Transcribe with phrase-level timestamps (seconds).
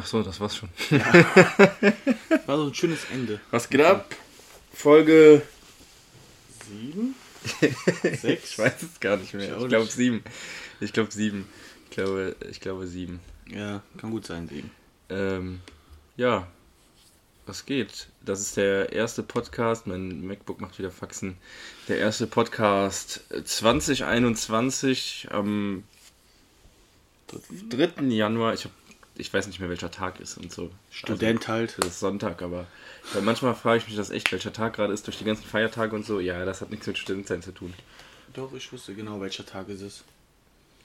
[0.00, 0.70] Ach so, das war's schon.
[2.46, 3.38] War so ein schönes Ende.
[3.50, 4.16] Was geht ab?
[4.72, 5.42] Folge.
[6.66, 7.14] Sieben?
[7.60, 8.58] ich Sechs?
[8.58, 9.54] weiß es gar nicht mehr.
[9.54, 9.92] Ich Ich glaube nicht.
[9.92, 10.24] sieben.
[10.80, 11.46] Ich glaube sieben.
[11.84, 13.20] Ich glaube, ich glaube sieben.
[13.46, 14.70] Ja, kann gut sein, sieben.
[15.10, 15.60] Ähm,
[16.16, 16.46] ja.
[17.44, 18.08] Was geht?
[18.24, 19.86] Das ist der erste Podcast.
[19.86, 21.36] Mein MacBook macht wieder Faxen.
[21.88, 25.84] Der erste Podcast 2021 am
[27.68, 28.04] 3.
[28.04, 28.54] Januar.
[28.54, 28.72] Ich, hab,
[29.20, 30.70] ich weiß nicht mehr, welcher Tag ist und so.
[30.90, 31.76] Student halt.
[31.78, 32.66] Das ist Sonntag, aber
[33.12, 35.94] weil manchmal frage ich mich das echt, welcher Tag gerade ist, durch die ganzen Feiertage
[35.94, 36.20] und so.
[36.20, 37.74] Ja, das hat nichts mit Studentsein zu tun.
[38.34, 40.04] Doch, ich wusste genau, welcher Tag es ist.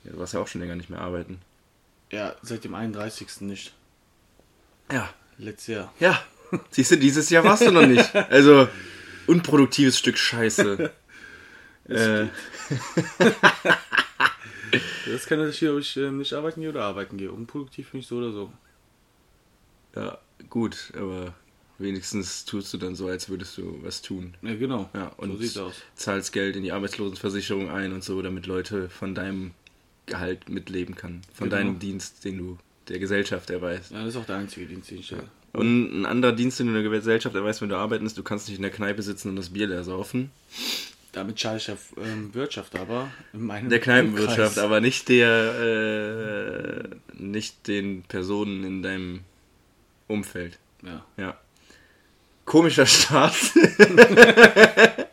[0.03, 1.40] Ja, du warst ja auch schon länger nicht mehr arbeiten.
[2.12, 3.41] Ja, seit dem 31.
[3.41, 3.73] nicht.
[4.91, 5.09] Ja.
[5.38, 5.93] Letztes Jahr.
[5.99, 6.21] Ja.
[6.70, 8.13] Siehst du, dieses Jahr warst du noch nicht.
[8.29, 8.67] Also,
[9.27, 10.91] unproduktives Stück Scheiße.
[11.90, 12.26] äh,
[15.05, 17.31] Das kann natürlich, ob ich ähm, nicht arbeiten gehe oder arbeiten gehe.
[17.31, 18.51] Unproduktiv bin ich so oder so.
[19.95, 20.17] ja,
[20.49, 21.34] gut, aber
[21.77, 24.34] wenigstens tust du dann so, als würdest du was tun.
[24.41, 24.89] Ja, genau.
[24.93, 25.75] Ja, und so sieht's aus.
[25.95, 29.51] zahlst Geld in die Arbeitslosenversicherung ein und so, damit Leute von deinem
[30.05, 31.21] Gehalt mitleben kann.
[31.34, 31.62] Von Genau.
[31.62, 33.91] deinem Dienst, den du der Gesellschaft erweist.
[33.91, 35.23] Ja, das ist auch der einzige Dienst, den ich stelle.
[35.53, 38.47] Und ein anderer Dienst, den du der Gesellschaft erweist, wenn du arbeiten bist, du kannst
[38.49, 40.29] nicht in der Kneipe sitzen und das Bier leer saufen.
[41.16, 43.08] Damit schade ich der ähm, Wirtschaft aber.
[43.34, 44.58] Der Kneipenwirtschaft, Umkreis.
[44.58, 49.21] aber nicht der, äh, nicht den Personen in deinem
[50.08, 50.60] Umfeld.
[50.84, 51.05] Ja.
[51.18, 51.38] Ja.
[52.43, 53.34] Komischer Start.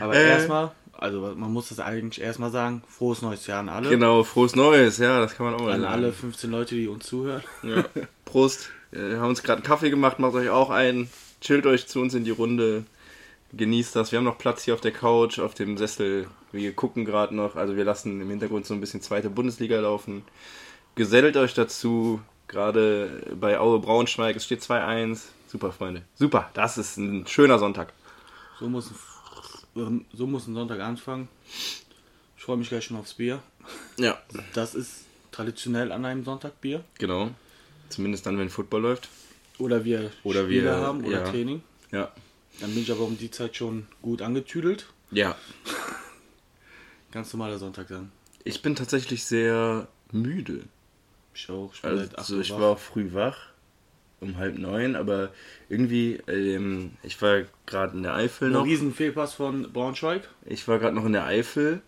[0.00, 0.28] Aber Äh.
[0.28, 3.88] erstmal, also man muss das eigentlich erstmal sagen, frohes neues Jahr an alle.
[3.90, 5.92] genau, frohes Neues, ja, das kann man auch mal An sagen.
[5.92, 7.42] alle 15 Leute, die uns zuhören.
[7.62, 7.84] Ja.
[8.24, 8.70] Prost.
[8.92, 11.08] Wir haben uns gerade einen Kaffee gemacht, macht euch auch einen.
[11.40, 12.84] Chillt euch zu uns in die Runde.
[13.52, 14.12] Genießt das.
[14.12, 16.28] Wir haben noch Platz hier auf der Couch, auf dem Sessel.
[16.52, 17.56] Wir gucken gerade noch.
[17.56, 20.22] Also wir lassen im Hintergrund so ein bisschen zweite Bundesliga laufen.
[20.94, 22.20] Gesellt euch dazu.
[22.46, 24.36] Gerade bei Aue Braunschweig.
[24.36, 25.20] Es steht 2-1.
[25.48, 26.02] Super, Freunde.
[26.14, 26.50] Super.
[26.54, 27.92] Das ist ein schöner Sonntag.
[28.58, 28.90] So muss,
[29.76, 31.28] ein, so muss ein Sonntag anfangen.
[32.36, 33.40] Ich freue mich gleich schon aufs Bier.
[33.98, 34.18] Ja.
[34.54, 36.82] Das ist traditionell an einem Sonntag Bier.
[36.98, 37.30] Genau.
[37.88, 39.08] Zumindest dann, wenn Football läuft.
[39.58, 41.28] Oder wir Oder Spiele wir- haben oder ja.
[41.30, 41.62] Training.
[41.92, 42.10] Ja.
[42.60, 44.86] Dann bin ich aber um die Zeit schon gut angetüdelt.
[45.10, 45.36] Ja.
[47.12, 48.12] Ganz normaler Sonntag dann.
[48.44, 50.64] Ich bin tatsächlich sehr müde.
[51.34, 51.72] Ich auch.
[51.74, 53.36] Ich bin seit 8 Also Uhr ich war auch früh wach,
[54.20, 55.30] um halb neun, aber
[55.68, 58.64] irgendwie, ähm, ich war gerade in der Eifel Ein noch.
[58.64, 60.28] riesen Fehlpass von Braunschweig.
[60.46, 61.80] Ich war gerade noch in der Eifel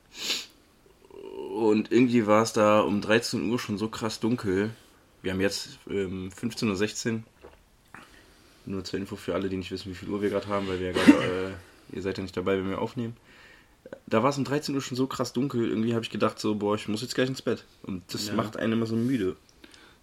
[1.54, 4.70] und irgendwie war es da um 13 Uhr schon so krass dunkel.
[5.22, 7.22] Wir haben jetzt ähm, 15.16 Uhr.
[8.64, 10.78] Nur zur Info für alle, die nicht wissen, wie viel Uhr wir gerade haben, weil
[10.80, 11.54] wir ja gerade,
[11.92, 13.16] äh, ihr seid ja nicht dabei, wenn wir aufnehmen.
[14.06, 16.54] Da war es um 13 Uhr schon so krass dunkel, irgendwie habe ich gedacht so,
[16.54, 17.64] boah, ich muss jetzt gleich ins Bett.
[17.82, 18.34] Und das Ja.
[18.34, 19.36] macht einen immer so müde.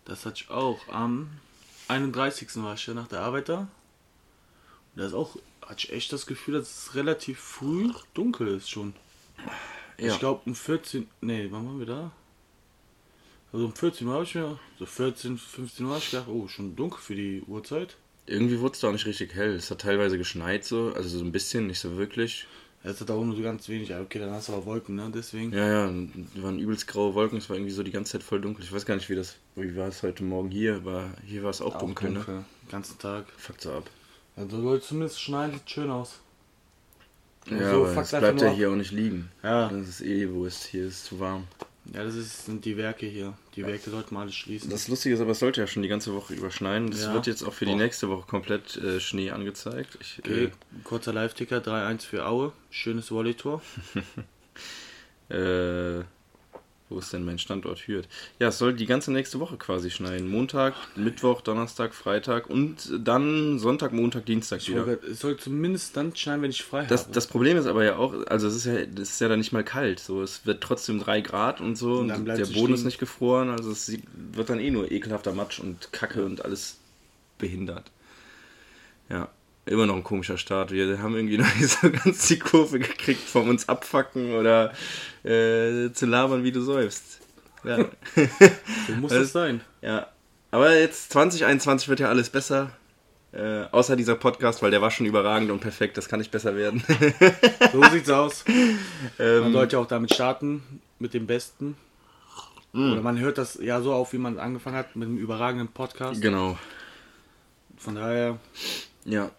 [0.05, 0.79] Das hatte ich auch.
[0.89, 1.29] Am
[1.87, 2.49] 31.
[2.63, 3.59] war ich ja nach der Arbeit da.
[3.59, 3.67] Und
[4.97, 8.93] da ist auch, hatte ich echt das Gefühl, dass es relativ früh dunkel ist schon.
[9.97, 10.13] Ja.
[10.13, 12.11] Ich glaube um 14, nee, wann waren wir da?
[13.53, 16.47] Also um 14 Uhr habe ich mir, so 14, 15 Uhr habe ich gedacht, oh,
[16.47, 17.95] schon dunkel für die Uhrzeit.
[18.29, 19.55] Irgendwie wurde es da auch nicht richtig hell.
[19.55, 22.45] Es hat teilweise geschneit so, also so ein bisschen, nicht so wirklich.
[22.83, 25.51] Jetzt hat auch nur so ganz wenig, okay, dann hast du aber Wolken, ne, deswegen.
[25.51, 28.39] Ja, ja, es waren übelst graue Wolken, es war irgendwie so die ganze Zeit voll
[28.39, 28.63] dunkel.
[28.63, 31.49] Ich weiß gar nicht, wie das, wie war es heute Morgen hier, aber hier war
[31.49, 32.23] es auch, Auch dunkel, ne?
[32.25, 33.25] Den ganzen Tag.
[33.35, 33.89] Fuckt so ab.
[34.35, 36.19] Also Leute, zumindest schneiden sieht schön aus.
[37.49, 39.29] Ja, so aber es bleibt ja hier auch nicht liegen.
[39.43, 41.47] Ja, Das ist eh Wurst, hier ist es zu warm.
[41.93, 43.37] Ja, das ist, sind die Werke hier.
[43.55, 44.69] Die Werke sollten mal alle schließen.
[44.69, 46.89] Das Lustige ist aber, es sollte ja schon die ganze Woche überschneien.
[46.91, 47.13] Es Ja.
[47.13, 47.77] wird jetzt auch für die Boah.
[47.79, 49.97] nächste Woche komplett äh, Schnee angezeigt.
[50.01, 50.51] Ich, Okay,
[50.83, 52.53] kurzer Live-Ticker, 3-1 für Aue.
[52.69, 53.61] Schönes Volley-Tor.
[55.29, 56.03] äh, äh,
[56.89, 58.07] wo ist denn mein Standort Hürth?
[58.39, 60.27] Ja, es soll die ganze nächste Woche quasi schneien.
[60.27, 64.83] Montag, Mittwoch, Donnerstag, Freitag und dann Sonntag, Montag, Dienstag wieder.
[64.83, 67.13] grad- Es soll zumindest dann schneien, wenn ich frei Das, habe.
[67.13, 69.51] das Problem ist aber ja auch, also es ist ja, das ist ja dann nicht
[69.53, 69.99] mal kalt.
[69.99, 71.99] So, es wird trotzdem 3 Grad und so.
[71.99, 72.87] Und Und der es Boden ist stehen.
[72.87, 73.91] nicht gefroren, also es
[74.33, 76.77] wird dann eh nur ekelhafter Matsch und Kacke und alles
[77.37, 77.91] behindert.
[79.09, 79.29] Ja,
[79.69, 80.71] immer noch ein komischer Start.
[80.71, 84.73] Wir haben irgendwie noch nicht so ganz die Kurve gekriegt vom uns abfacken oder
[85.23, 87.19] äh, zu labern, wie du säufst.
[87.63, 87.85] Ja.
[88.15, 89.61] so muss es sein.
[89.81, 90.07] ja.
[90.51, 92.71] Aber jetzt 2021 wird ja alles besser.
[93.31, 95.95] Äh, außer dieser Podcast, weil der war schon überragend und perfekt.
[95.97, 96.83] Das kann nicht besser werden.
[97.71, 98.43] So sieht's aus.
[99.19, 101.77] Ähm, Man sollte auch damit starten, mit dem Besten.
[102.73, 102.93] Mm.
[102.93, 106.19] Oder man hört das ja so auf, wie man angefangen hat, mit einem überragenden Podcast.
[106.19, 106.57] Genau.
[107.77, 108.39] Von daher,
[109.05, 109.29] Ja.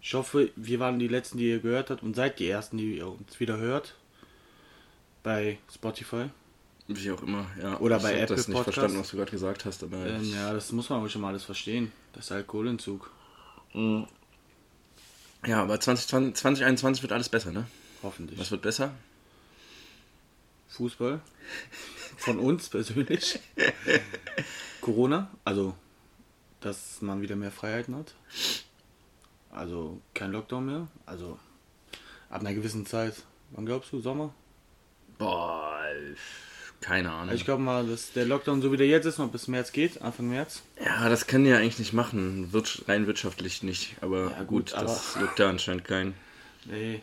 [0.00, 2.96] Ich hoffe, wir waren die Letzten, die ihr gehört habt und seid die Ersten, die
[2.98, 3.94] ihr uns wieder hört.
[5.22, 6.26] Bei Spotify.
[6.86, 7.78] Wie auch immer, ja.
[7.80, 8.74] Oder ich bei Apple das nicht Podcast.
[8.76, 11.20] verstanden, was du gerade gesagt hast, aber Ähm, ich- ja, das muss man wohl schon
[11.20, 11.92] mal alles verstehen.
[12.14, 13.10] Das ist Alkoholentzug.
[13.74, 17.66] ja, aber 2020, 2021 wird alles besser, ne?
[18.02, 18.38] Hoffentlich.
[18.38, 18.94] Was wird besser?
[20.68, 21.20] Fußball.
[22.16, 23.38] Von uns persönlich.
[24.80, 25.30] Corona.
[25.44, 25.74] Also,
[26.60, 28.14] dass man wieder mehr Freiheiten hat.
[29.50, 30.88] Also, kein Lockdown mehr.
[31.06, 31.38] Also,
[32.30, 33.14] ab einer gewissen Zeit.
[33.52, 34.00] Wann glaubst du?
[34.00, 34.34] Sommer?
[35.16, 35.82] Boah,
[36.80, 37.34] keine Ahnung.
[37.34, 40.00] Ich glaube mal, dass der Lockdown, so wie der jetzt ist, noch bis März geht.
[40.00, 40.62] Anfang März.
[40.84, 42.52] ja, das können die ja eigentlich nicht machen.
[42.52, 43.96] Wird rein wirtschaftlich nicht.
[44.00, 46.14] Aber Ja, gut, gut, das aber- juckt da anscheinend keinen.
[46.66, 47.02] Nee.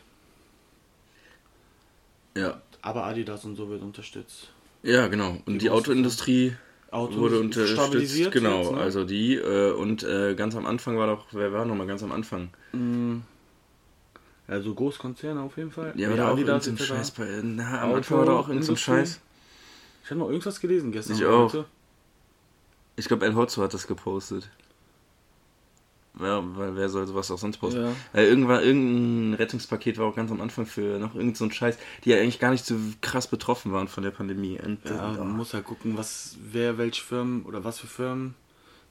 [2.38, 2.62] Ja.
[2.82, 4.50] Aber Adidas und so wird unterstützt.
[4.84, 5.32] Ja, genau.
[5.46, 6.56] Und Die die, Autoindustrie
[6.96, 7.74] Autos wurde unterstützt.
[7.74, 8.78] stabilisiert Genau, jetzt, ne?
[8.80, 9.36] also die.
[9.36, 12.50] Äh, und äh, ganz am Anfang war doch, wer war nochmal ganz am Anfang?
[14.48, 15.94] Also Großkonzerne auf jeden Fall.
[15.96, 16.96] Ja, war da auch Adidas irgendein etc.
[16.98, 17.42] Scheiß bei.
[17.44, 18.78] Na, am Auto- Anfang war da auch irgendein.
[18.78, 19.20] Scheiß.
[20.04, 21.16] Ich habe noch irgendwas gelesen gestern.
[21.16, 21.46] Ich auch.
[21.54, 21.66] heute.
[22.96, 24.50] Ich glaube, El Hotzo hat das gepostet.
[26.20, 27.82] Ja, weil wer soll sowas auch sonst posten?
[27.82, 27.92] Ja.
[28.14, 32.12] Äh, irgendwann, irgendein Rettungspaket war auch ganz am Anfang für noch irgendein so Scheiß, die
[32.12, 34.58] ja eigentlich gar nicht so krass betroffen waren von der Pandemie.
[34.60, 38.36] Und, Ja, äh, man muss halt gucken, was, wer, welche Firmen oder was für Firmen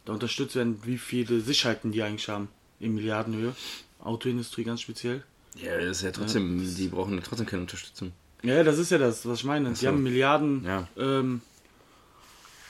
[0.05, 2.49] da unterstützt werden, wie viele Sicherheiten die eigentlich haben.
[2.81, 3.55] In Milliardenhöhe.
[4.03, 5.23] Autoindustrie ganz speziell.
[5.55, 8.13] ja, das ist ja trotzdem, die brauchen ja trotzdem keine Unterstützung.
[8.43, 9.75] Ja, das ist ja das, was ich meine.
[9.75, 9.81] So.
[9.81, 10.87] Die haben Milliarden Ja.
[10.99, 11.41] ähm,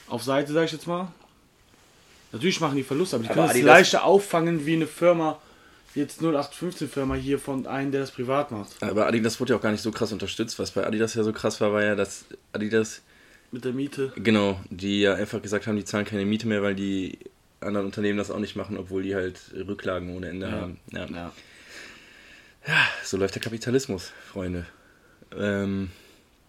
[0.06, 1.08] auf Seite, sag ich jetzt mal.
[2.34, 5.40] Natürlich machen die Verluste, aber die Aber können Adidas- leichter auffangen wie eine Firma,
[5.94, 8.82] jetzt 0815 Firma hier von einem, der das privat macht.
[8.82, 10.58] Aber Adidas wurde ja auch gar nicht so krass unterstützt.
[10.58, 13.02] Was bei Adidas ja so krass war, war ja, dass Adidas,
[13.52, 14.12] Mit der Miete.
[14.16, 17.18] genau, die ja einfach gesagt haben, die zahlen keine Miete mehr, weil die
[17.60, 20.52] anderen Unternehmen das auch nicht machen, obwohl die halt Rücklagen ohne Ende Ja.
[20.52, 20.80] haben.
[20.92, 21.06] Ja.
[21.06, 21.32] Ja.
[23.04, 24.66] So läuft der Kapitalismus, Freunde.
[25.36, 25.90] Ähm,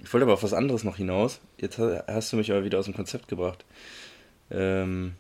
[0.04, 1.40] ich wollte aber auf was anderes noch hinaus.
[1.58, 3.66] Jetzt ha- hast du mich aber wieder aus dem Konzept gebracht.
[4.52, 5.14] Ähm,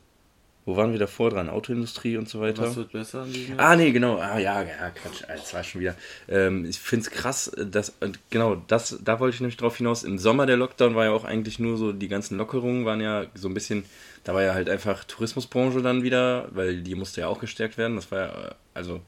[0.66, 1.50] wo waren wir davor dran?
[1.50, 2.64] Autoindustrie und so weiter?
[2.64, 3.34] Was wird besser an?
[3.58, 4.18] Ah, nee, genau.
[4.18, 5.24] Ah, ja, ja, Quatsch.
[5.28, 5.96] Ah, Das war schon wieder.
[6.28, 10.04] Ähm, ich finde es krass, dass, und genau, das, da wollte ich nämlich drauf hinaus.
[10.04, 13.28] Im Sommer der Lockdown war ja auch eigentlich nur so, die ganzen Lockerungen waren ja
[13.36, 13.86] so ein bisschen,
[14.24, 17.96] da war ja halt einfach Tourismusbranche dann wieder, weil die musste ja auch gestärkt werden.
[17.96, 19.02] Das war ja, äh, also,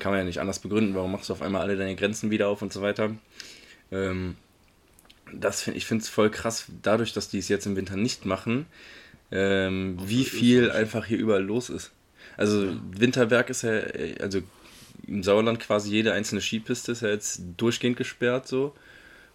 [0.00, 0.94] kann man ja nicht anders begründen.
[0.96, 3.10] Warum machst du auf einmal alle deine Grenzen wieder auf und so weiter?
[3.92, 4.36] Ähm,
[5.32, 8.24] das find, ich finde es voll krass, dadurch, dass die es jetzt im Winter nicht
[8.26, 8.66] machen,
[9.30, 11.92] ähm, wie viel einfach hier überall los ist.
[12.36, 14.40] Also Winterberg ist ja, äh, also
[15.06, 18.74] im Sauerland quasi jede einzelne Skipiste ist ja jetzt durchgehend gesperrt so,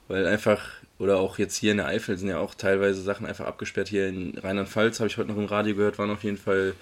[0.07, 0.69] weil einfach,
[0.99, 3.87] oder auch jetzt hier in der Eifel sind ja auch teilweise Sachen einfach abgesperrt.
[3.87, 6.73] Hier in Rheinland-Pfalz habe ich heute noch im Radio gehört, waren auf jeden Fall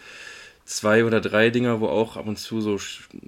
[0.65, 2.79] zwei oder drei Dinger, wo auch ab und zu so,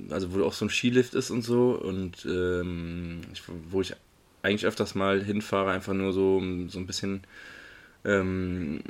[0.10, 3.96] also wo auch so ein Skilift ist und so und ähm, ich, wo ich
[4.44, 7.24] eigentlich öfters mal hinfahre, einfach nur so, so ein bisschen,
[8.06, 8.82] ähm,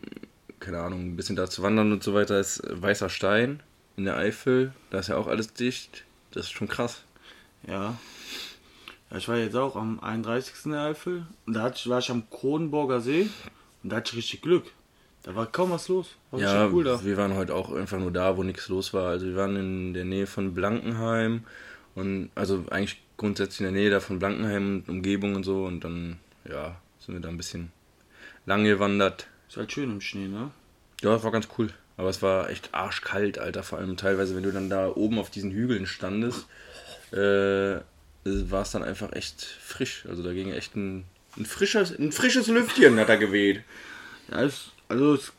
[0.64, 3.62] keine Ahnung, ein bisschen da zu wandern und so weiter, ist Weißer Stein
[3.98, 7.04] in der Eifel, da ist ja auch alles dicht, das ist schon krass.
[7.68, 7.98] Ja.
[9.12, 9.18] ja.
[9.18, 10.66] Ich war jetzt auch am 31.
[10.66, 13.30] in der Eifel und da war ich am Kronenburger See
[13.84, 14.66] und da hatte ich richtig Glück.
[15.22, 16.16] Da war kaum was los.
[16.32, 17.04] War Ja, cool da.
[17.04, 19.10] wir waren heute auch einfach nur da, wo nichts los war.
[19.10, 21.44] Also wir waren in der Nähe von Blankenheim
[21.96, 25.84] und also eigentlich grundsätzlich in der Nähe da von Blankenheim und Umgebung und so und
[25.84, 26.18] dann,
[26.50, 27.72] ja, sind wir da ein bisschen
[28.46, 29.28] lang gewandert.
[29.54, 30.50] Ist halt schön im Schnee, ne?
[31.02, 31.72] Ja, das war ganz cool.
[31.96, 33.62] Aber es war echt arschkalt, Alter.
[33.62, 36.48] Vor allem teilweise, wenn du dann da oben auf diesen Hügeln standest,
[37.12, 37.78] äh,
[38.26, 40.08] war es dann einfach echt frisch.
[40.10, 41.06] Also da ging echt ein,
[41.38, 43.64] ein, frisches, ein frisches Lüftchen hat da geweht.
[44.32, 45.34] Ja, ist, also ist,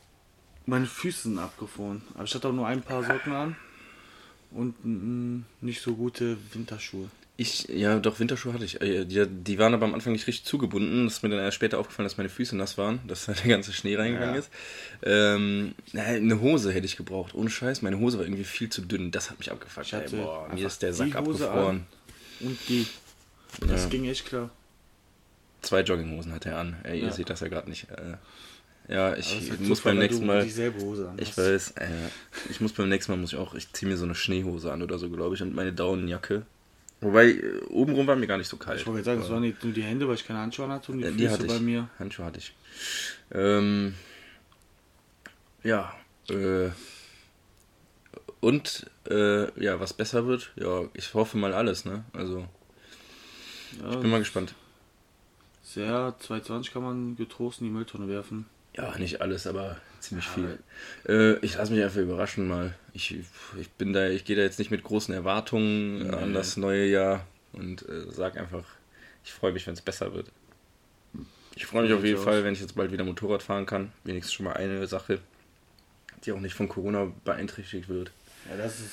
[0.65, 2.01] meine Füße sind abgefroren.
[2.13, 3.57] Aber ich hatte auch nur ein paar Socken an
[4.51, 4.75] und
[5.61, 7.09] nicht so gute Winterschuhe.
[7.37, 8.79] Ich, ja, doch, Winterschuhe hatte ich.
[8.81, 11.03] Äh, Die, die waren aber am Anfang nicht richtig zugebunden.
[11.05, 13.47] Das ist mir dann erst später aufgefallen, dass meine Füße nass waren, dass da der
[13.49, 14.39] ganze Schnee reingegangen Ja.
[14.39, 14.49] ist.
[15.03, 17.35] Ähm, eine Hose hätte ich gebraucht.
[17.35, 19.11] Ohne Scheiß, meine Hose war irgendwie viel zu dünn.
[19.11, 19.85] Das hat mich abgefuckt.
[19.87, 21.85] Ich Ey, boah, mir ist der die Sack abgefroren.
[22.39, 22.85] Und die.
[23.67, 23.89] Das Ja.
[23.89, 24.49] ging echt klar.
[25.61, 26.77] Zwei Jogginghosen hat er an.
[26.83, 27.11] Ey, ihr Ja.
[27.11, 27.87] seht das ja gerade nicht.
[27.89, 30.45] Äh, ja, ich muss beim nächsten Mal.
[30.45, 30.57] Ich
[31.37, 31.87] weiß, äh,
[32.49, 34.81] ich muss beim nächsten Mal muss ich auch, ich ziehe mir so eine Schneehose an
[34.83, 36.43] oder so, glaube ich, und meine Daunenjacke.
[37.05, 38.79] Wobei, äh, obenrum war mir gar nicht so kalt.
[38.81, 40.91] Ich wollte jetzt sagen, es waren nicht nur die Hände, weil ich keine Handschuhe hatte
[40.91, 41.61] und die Ja, Füße die hatte bei ich.
[41.61, 41.87] mir.
[41.99, 42.55] Handschuhe hatte ich.
[43.31, 43.93] Ähm,
[45.63, 45.93] ja,
[46.29, 46.69] äh,
[48.39, 52.05] und, äh, ja, was besser wird, ja, ich hoffe mal alles, ne?
[52.13, 52.47] Also,
[53.83, 54.55] Ja, bin mal gespannt.
[55.63, 58.47] sehr 220 kann man getrost in die Mülltonne werfen.
[58.75, 60.59] Ja, nicht alles, aber ziemlich viel.
[61.07, 62.73] Äh, ich lasse mich einfach überraschen mal.
[62.93, 63.15] Ich,
[63.59, 67.25] ich bin da, ich gehe da jetzt nicht mit großen Erwartungen an das neue Jahr
[67.53, 68.65] und äh, sag einfach,
[69.23, 70.31] ich freue mich, wenn es besser wird.
[71.55, 73.91] Ich freue mich auf jeden Fall, wenn ich jetzt bald wieder Motorrad fahren kann.
[74.03, 75.19] Wenigstens schon mal eine Sache,
[76.23, 78.11] die auch nicht von Corona beeinträchtigt wird.
[78.49, 78.91] Ja, das ist.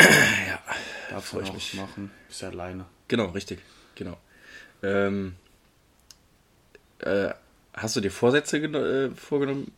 [0.00, 0.60] Ja,
[1.10, 1.74] Darf freu man ich auch mich.
[1.74, 2.10] machen.
[2.28, 2.86] Bist ja alleine.
[3.08, 3.60] Genau, richtig.
[3.94, 4.18] Genau.
[4.82, 5.36] Ähm,
[7.00, 7.30] äh,
[7.76, 9.70] hast du dir Vorsätze äh, vorgenommen?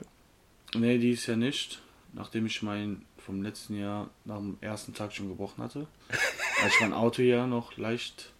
[0.75, 1.83] Nee, die ist ja nicht.
[2.15, 5.87] Nachdem ich mein vom letzten Jahr nach dem ersten Tag schon gebrochen hatte.
[6.63, 8.33] als ich mein Auto ja noch leicht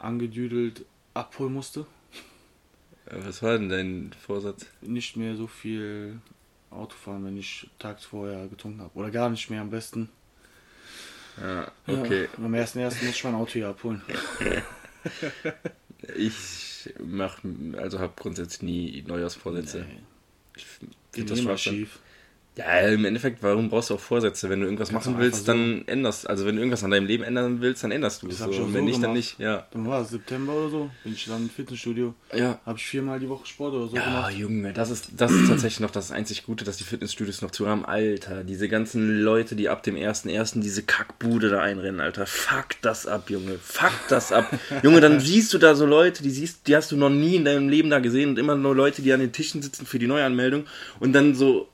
[0.00, 0.84] angedüdelt
[1.14, 1.86] abholen musste.
[3.06, 4.66] Äh, Was war denn dein Vorsatz?
[4.80, 6.20] Nicht mehr so viel
[6.70, 8.98] Auto fahren, wenn ich tags vorher getrunken habe.
[8.98, 10.08] Oder gar nicht mehr am besten.
[11.40, 12.28] Ja, okay.
[12.36, 14.02] Ja, am ersten ersten muss ich mein Auto hier abholen.
[16.16, 17.40] Ich mach,
[17.76, 19.86] also habe grundsätzlich nie Neujahrsvorsätze.
[19.88, 19.98] Nee,
[20.56, 21.74] Ich finde das immer Schwachsinn.
[21.74, 21.98] schief.
[22.56, 24.50] Ja, im Endeffekt, warum brauchst du auch Vorsätze?
[24.50, 27.06] Wenn du irgendwas Kannst machen du willst, dann änderst Also wenn du irgendwas an deinem
[27.06, 28.38] Leben ändern willst, dann änderst du es.
[28.38, 28.52] Das So.
[28.52, 29.38] hab Und wenn so nicht, dann nicht.
[29.38, 29.66] Ja.
[29.70, 30.90] Dann war es September oder so.
[31.04, 32.14] Bin ich dann im Fitnessstudio.
[32.34, 32.58] Ja.
[32.66, 34.34] Habe ich viermal die Woche Sport oder so Ja, gemacht.
[34.34, 37.68] Junge, das ist, das ist tatsächlich noch das einzig Gute, dass die Fitnessstudios noch zu
[37.68, 37.84] haben.
[37.84, 40.60] Alter, diese ganzen Leute, die ab dem 1.1.
[40.60, 42.26] diese Kackbude da einrennen, Alter.
[42.26, 43.58] Fuck das ab, Junge.
[43.62, 44.52] Fuck das ab.
[44.82, 47.44] Junge, dann siehst du da so Leute, die siehst, die hast du noch nie in
[47.44, 50.08] deinem Leben da gesehen und immer nur Leute, die an den Tischen sitzen für die
[50.08, 50.64] Neuanmeldung
[50.98, 51.68] und dann so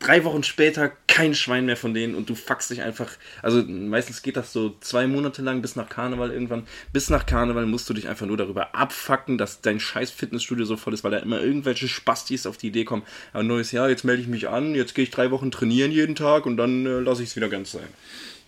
[0.00, 3.10] drei Wochen später kein Schwein mehr von denen und du fuckst dich einfach.
[3.42, 6.66] Also meistens geht das so zwei Monate lang bis nach Karneval irgendwann.
[6.92, 10.76] Bis nach Karneval musst du dich einfach nur darüber abfucken, dass dein scheiß Fitnessstudio so
[10.76, 13.02] voll ist, weil da immer irgendwelche Spastis auf die Idee kommen.
[13.34, 16.16] Ja, neues Jahr, jetzt melde ich mich an, jetzt gehe ich drei Wochen trainieren jeden
[16.16, 17.88] Tag und dann äh, lasse ich es wieder ganz sein.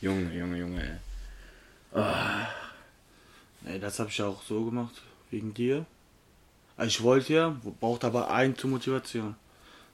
[0.01, 2.01] Junge, Junge, Junge, ey.
[3.65, 5.85] Nee, das habe ich ja auch so gemacht, wegen dir.
[6.77, 9.37] Also ich wollte ja, brauchte aber einen zur Motivation.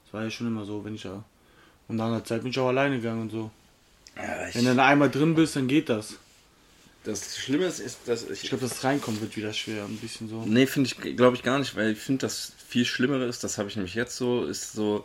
[0.04, 1.24] Das war ja schon immer so, wenn ich ja.
[1.88, 3.50] Und nach einer Zeit bin ich auch alleine gegangen und so.
[4.16, 6.14] Ja, Wenn du dann einmal drin bist, dann geht das.
[7.04, 10.44] das Schlimme ist, ist dass Ich glaube, das Reinkommen wird wieder schwer, ein bisschen so.
[10.44, 13.58] Nee, finde ich, glaube ich gar nicht, weil ich finde, das viel Schlimmere ist, das
[13.58, 15.04] habe ich nämlich jetzt so, ist so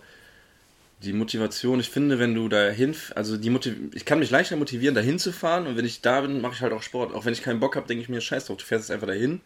[1.04, 1.80] die Motivation.
[1.80, 5.32] Ich finde, wenn du dahin, also die Motiv ich kann mich leichter motivieren, dahin zu
[5.32, 7.14] fahren und wenn ich da bin, mache ich halt auch Sport.
[7.14, 9.08] Auch wenn ich keinen Bock habe, denke ich mir, scheiß drauf, du fährst jetzt einfach
[9.08, 9.42] dahin.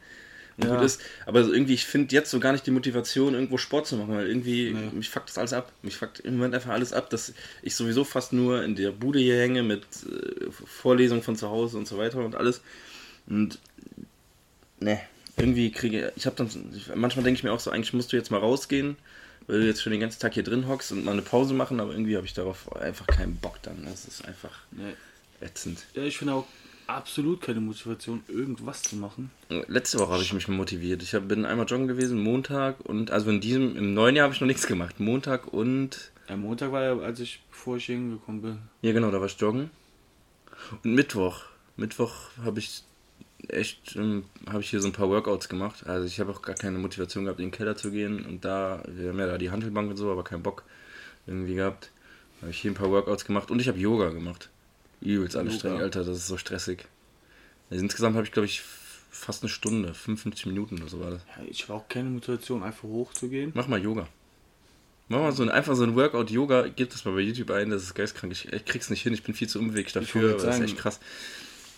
[0.58, 0.76] Ja.
[0.76, 1.02] gut ist.
[1.26, 4.28] Aber irgendwie, ich finde jetzt so gar nicht die Motivation, irgendwo Sport zu machen, weil
[4.28, 4.90] irgendwie, Nee.
[4.94, 5.72] mich fuckt das alles ab.
[5.84, 9.20] Mich fuckt im Moment einfach alles ab, dass ich sowieso fast nur in der Bude
[9.20, 12.62] hier hänge mit äh, Vorlesungen von zu Hause und so weiter und alles.
[13.28, 13.60] Und
[14.80, 15.00] ne,
[15.36, 16.50] irgendwie kriege ich habe dann
[16.96, 18.96] manchmal denke ich mir auch so, eigentlich musst du jetzt mal rausgehen,
[19.46, 21.80] weil du jetzt schon den ganzen Tag hier drin hockst und mal eine Pause machen,
[21.80, 23.86] aber irgendwie habe ich darauf einfach keinen Bock dann.
[23.86, 24.94] Das ist einfach Nee.
[25.40, 25.84] ätzend.
[25.94, 26.48] Ja, ich finde auch
[26.88, 29.29] absolut keine Motivation, irgendwas zu machen.
[29.50, 31.03] Letzte Woche habe ich mich motiviert.
[31.03, 34.34] Ich hab, bin einmal joggen gewesen, Montag und also in diesem im neuen Jahr habe
[34.34, 35.00] ich noch nichts gemacht.
[35.00, 38.58] Montag und Am Montag war ja, als ich, bevor ich hier hingekommen bin.
[38.82, 39.70] ja genau, da war ich joggen.
[40.84, 41.41] Und Mittwoch,
[41.75, 42.13] Mittwoch
[42.44, 42.84] habe ich
[43.48, 45.86] echt ähm, habe ich hier so ein paar Workouts gemacht.
[45.88, 48.82] Also ich habe auch gar keine Motivation gehabt, in den Keller zu gehen und da
[48.88, 50.63] wir haben ja da die Handelbank und so, aber keinen Bock
[51.27, 51.91] irgendwie gehabt.
[52.41, 54.50] Habe ich hier ein paar Workouts gemacht und ich habe Yoga gemacht.
[55.01, 56.86] Übelst anstrengend, Alter, das ist so stressig.
[57.70, 58.62] Also insgesamt habe ich glaube ich
[59.10, 61.22] fast eine Stunde, 55 Minuten oder so war das.
[61.36, 63.51] Ja, ich habe auch keine Motivation, einfach hochzugehen.
[63.54, 64.08] Mach mal Yoga.
[65.10, 67.84] Mach mal so ein, einfach so ein Workout-Yoga, gib das mal bei YouTube ein, das
[67.84, 68.34] ist geistkrank.
[68.34, 71.00] Ich, ich krieg's nicht hin, ich bin viel zu unbeweglich dafür, das ist echt krass.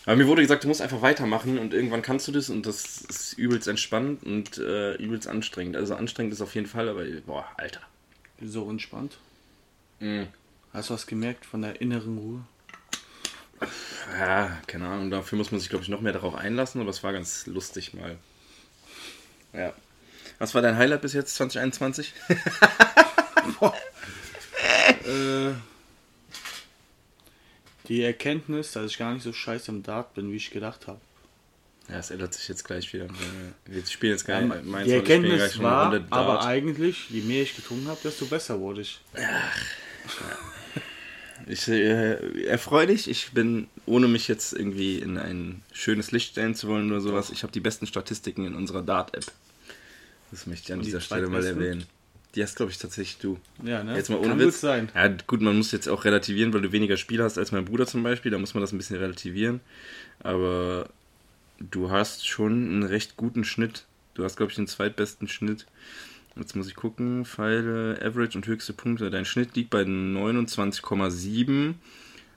[0.06, 3.02] Aber mir wurde gesagt, du musst einfach weitermachen und irgendwann kannst du das und das
[3.02, 5.76] ist übelst entspannt und äh, übelst anstrengend.
[5.76, 7.82] Also anstrengend ist auf jeden Fall, aber boah, Alter.
[8.42, 9.20] So entspannt.
[10.00, 10.28] Mhm.
[10.74, 12.42] Hast du was gemerkt von der inneren Ruhe?
[14.18, 17.04] Ja, keine Ahnung, dafür muss man sich, glaube ich, noch mehr darauf einlassen, aber es
[17.04, 18.18] war ganz lustig mal.
[19.54, 19.74] Ja.
[20.38, 22.14] Was war dein Highlight bis jetzt 2021?
[25.06, 25.54] Äh,
[27.88, 31.00] die Erkenntnis, dass ich gar nicht so scheiße im Dart bin, wie ich gedacht habe.
[31.90, 33.08] Ja, es ändert sich jetzt gleich wieder.
[33.66, 34.64] Wir spielen jetzt gar nicht.
[34.66, 39.02] Meins, die Erkenntnis war aber eigentlich, je mehr ich getrunken habe, desto besser wurde ich.
[41.50, 43.10] Ich äh, erfreulich.
[43.10, 47.32] Ich bin, ohne mich jetzt irgendwie in ein schönes Licht stellen zu wollen oder sowas,
[47.32, 49.26] ich habe die besten Statistiken in unserer Dart-App.
[50.30, 51.86] Das möchte ich an die dieser Stelle mal erwähnen.
[52.36, 53.40] Die hast, glaube ich, tatsächlich du.
[53.64, 53.96] Ja, ne?
[53.96, 54.46] Jetzt mal ohne Kann Witz.
[54.46, 54.90] gut sein.
[54.94, 57.88] Ja, gut, man muss jetzt auch relativieren, weil du weniger Spiele hast als mein Bruder
[57.88, 58.32] zum Beispiel.
[58.32, 59.60] Da muss man das ein bisschen relativieren.
[60.20, 60.90] Aber
[61.60, 63.86] du hast schon einen recht guten Schnitt.
[64.14, 65.66] Du hast, glaube ich, den zweitbesten Schnitt.
[66.36, 67.26] Jetzt muss ich gucken.
[67.26, 69.10] Pfeile, Average und höchste Punkte.
[69.10, 71.74] Dein Schnitt liegt bei 29,7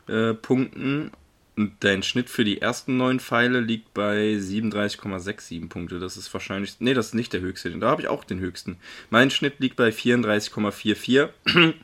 [0.09, 1.11] äh, Punkten.
[1.55, 5.99] Und dein Schnitt für die ersten neun Pfeile liegt bei 37,67 Punkte.
[5.99, 6.77] Das ist wahrscheinlich.
[6.81, 7.71] Nee, das ist nicht der höchste.
[7.79, 8.79] Da habe ich auch den höchsten.
[9.11, 11.29] Mein Schnitt liegt bei 34,44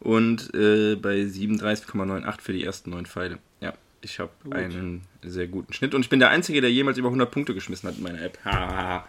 [0.00, 3.38] und äh, bei 37,98 für die ersten neun Pfeile.
[3.60, 7.08] Ja, ich habe einen sehr guten Schnitt und ich bin der Einzige, der jemals über
[7.08, 8.38] 100 Punkte geschmissen hat in meiner App.
[8.42, 9.06] Hahaha.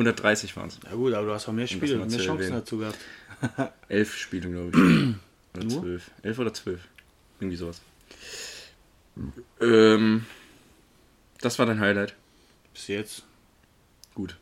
[0.00, 0.80] 130 waren es.
[0.84, 2.52] Ja gut, aber du hast auch mehr Spiele, mal mehr Chancen erwähnen.
[2.52, 2.98] dazu gehabt.
[3.88, 5.56] Elf Spiele, glaube ich.
[5.62, 6.10] oder zwölf.
[6.22, 6.80] Elf oder zwölf.
[7.38, 7.80] Irgendwie sowas.
[9.60, 10.26] Ähm,
[11.40, 12.14] das war dein Highlight.
[12.72, 13.24] Bis jetzt.
[14.14, 14.36] Gut.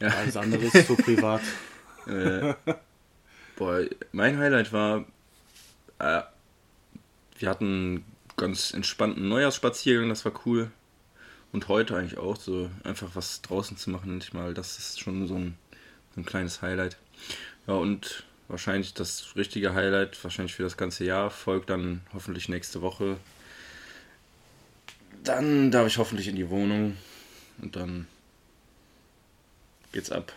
[0.00, 0.08] Ja.
[0.08, 1.42] Alles andere ist so privat.
[2.06, 2.54] Äh,
[3.56, 5.06] boah, mein Highlight war,
[5.98, 6.22] äh,
[7.38, 8.04] wir hatten einen
[8.36, 10.70] ganz entspannten Neujahrsspaziergang, das war cool.
[11.54, 15.28] Und heute eigentlich auch, so einfach was draußen zu machen, endlich mal, das ist schon
[15.28, 15.56] so ein,
[16.12, 16.96] so ein kleines Highlight.
[17.68, 22.82] Ja, und wahrscheinlich das richtige Highlight, wahrscheinlich für das ganze Jahr, folgt dann hoffentlich nächste
[22.82, 23.18] Woche.
[25.22, 26.96] Dann darf ich hoffentlich in die Wohnung
[27.62, 28.08] und dann
[29.92, 30.32] geht's ab.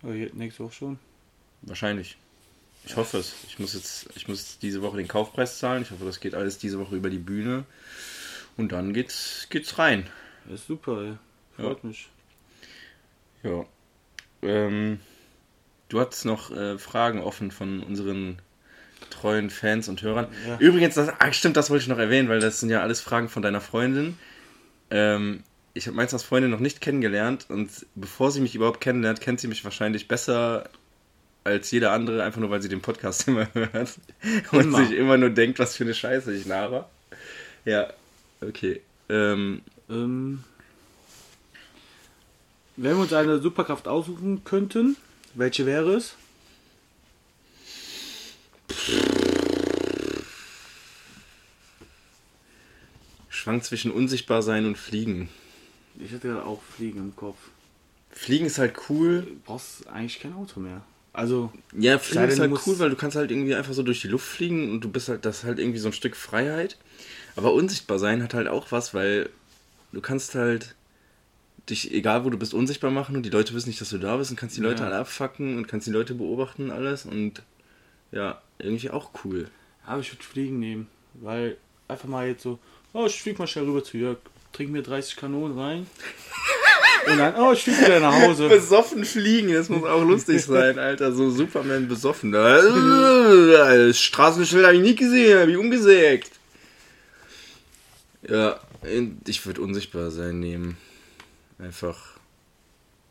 [0.00, 0.98] Nächste Woche schon.
[1.60, 2.16] Wahrscheinlich.
[2.86, 3.34] Ich hoffe es.
[3.46, 5.82] Ich muss jetzt, ich muss jetzt diese Woche den Kaufpreis zahlen.
[5.82, 7.66] Ich hoffe, das geht alles diese Woche über die Bühne.
[8.58, 10.06] Und dann geht's, geht's rein.
[10.44, 11.14] Das ist super, ey.
[11.56, 12.10] Freut mich.
[13.42, 13.64] Ja.
[14.42, 15.00] Ähm,
[15.88, 18.40] du hattest noch äh, Fragen offen von unseren
[19.10, 20.26] treuen Fans und Hörern.
[20.46, 20.58] Ja.
[20.58, 23.28] Übrigens, das, ah, stimmt, das wollte ich noch erwähnen, weil das sind ja alles Fragen
[23.28, 24.18] von deiner Freundin.
[24.90, 29.38] Ähm, ich habe Mainzers Freundin noch nicht kennengelernt und bevor sie mich überhaupt kennenlernt, kennt
[29.40, 30.68] sie mich wahrscheinlich besser
[31.44, 33.98] als jeder andere, einfach nur weil sie den Podcast immer hört
[34.50, 34.78] und Immer.
[34.78, 36.90] sich immer nur denkt, was für eine Scheiße ich laber.
[37.64, 37.92] Ja,
[38.40, 38.80] okay.
[39.08, 40.44] Ähm, Ähm,
[42.76, 44.96] wenn wir uns eine Superkraft aussuchen könnten,
[45.34, 46.14] welche wäre es?
[53.48, 55.28] schwankt zwischen unsichtbar sein und fliegen.
[55.98, 57.38] Ich hätte gerade auch Fliegen im Kopf.
[58.10, 59.22] Fliegen ist halt cool.
[59.22, 60.82] Du brauchst eigentlich kein Auto mehr.
[61.12, 64.08] Also, Ja, Fliegen ist halt cool, weil du kannst halt irgendwie einfach so durch die
[64.08, 66.76] Luft fliegen und du bist halt, das ist halt irgendwie so ein Stück Freiheit.
[67.38, 69.30] Aber unsichtbar sein hat halt auch was, weil
[69.92, 70.74] du kannst halt
[71.70, 74.16] dich, egal wo du bist, unsichtbar machen und die Leute wissen nicht, dass du da
[74.16, 74.88] bist und kannst die Leute Ja.
[74.88, 77.42] alle abfacken und kannst die Leute beobachten und alles und
[78.10, 79.48] ja, irgendwie auch cool.
[79.86, 80.88] aber ich würde Fliegen nehmen.
[81.14, 82.58] Weil einfach mal jetzt so,
[82.92, 84.18] oh, ich flieg mal schnell rüber zu Jörg,
[84.52, 85.86] trink mir 30 Kanonen rein.
[87.06, 88.48] Und dann, oh, ich flieg wieder nach Hause.
[88.48, 91.12] Besoffen fliegen, das muss auch lustig sein, Alter.
[91.12, 92.34] So Superman besoffen.
[92.34, 96.32] Äh, Straßenschild habe ich nie gesehen, habe ich umgesägt.
[98.28, 98.60] Ja,
[99.26, 100.76] ich würde unsichtbar sein nehmen.
[101.58, 102.18] Einfach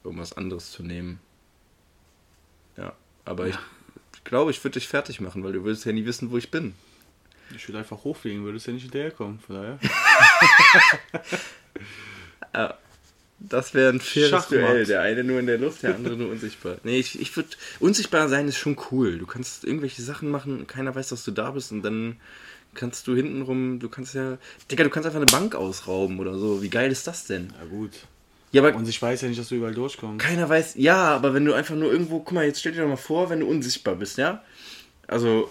[0.03, 1.19] irgendwas anderes zu nehmen.
[2.77, 2.93] Ja,
[3.25, 3.58] aber ich
[4.23, 6.75] glaube, ich würde dich fertig machen, weil du würdest ja nie wissen, wo ich bin.
[7.56, 9.39] Ich würde einfach hochfliegen, würdest ja nicht hinterherkommen.
[9.39, 9.80] Von daher.
[13.39, 14.51] Das wäre ein faires Schachmatt.
[14.51, 14.86] Duell.
[14.86, 16.77] Der eine nur in der Luft, der andere nur unsichtbar.
[16.84, 17.49] Nee, ich, ich würde.
[17.80, 19.19] Unsichtbar sein ist schon cool.
[19.19, 22.17] Du kannst irgendwelche Sachen machen, keiner weiß, dass du da bist und dann
[22.77, 24.37] kannst du hintenrum, du kannst ja.
[24.71, 26.61] Digga, du kannst einfach eine Bank ausrauben oder so.
[26.61, 27.51] Wie geil ist das denn?
[27.59, 27.91] Ja gut.
[28.53, 30.25] Ja, aber Und ich weiß ja nicht, dass du überall durchkommst.
[30.25, 30.75] keiner weiß.
[30.75, 32.19] Ja, aber wenn du einfach nur irgendwo.
[32.19, 34.41] Guck mal, jetzt stell dir doch mal vor, wenn du unsichtbar bist, ja?
[35.07, 35.49] Also,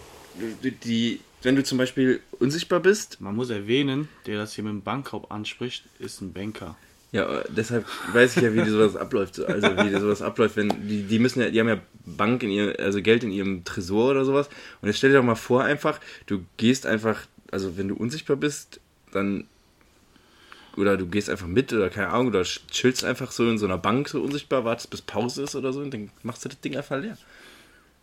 [0.63, 0.71] die.
[0.71, 4.83] die wenn du zum Beispiel unsichtbar bist, Man muss erwähnen, der das hier mit dem
[4.83, 6.77] Bankraub anspricht, ist ein Banker.
[7.13, 9.41] Ja, deshalb weiß ich ja, wie sowas abläuft.
[9.41, 12.79] Also wie sowas abläuft, wenn die, die müssen ja, die haben ja Bank in ihr,
[12.79, 14.49] also Geld in ihrem Tresor oder sowas.
[14.81, 18.37] Und jetzt stell dir doch mal vor, einfach, du gehst einfach, also wenn du unsichtbar
[18.37, 18.81] bist,
[19.13, 19.45] dann
[20.77, 23.79] oder du gehst einfach mit oder keine Ahnung, oder chillst einfach so in so einer
[23.79, 26.77] Bank so unsichtbar, wartest bis Pause ist oder so und dann machst du das Ding
[26.77, 27.17] einfach leer.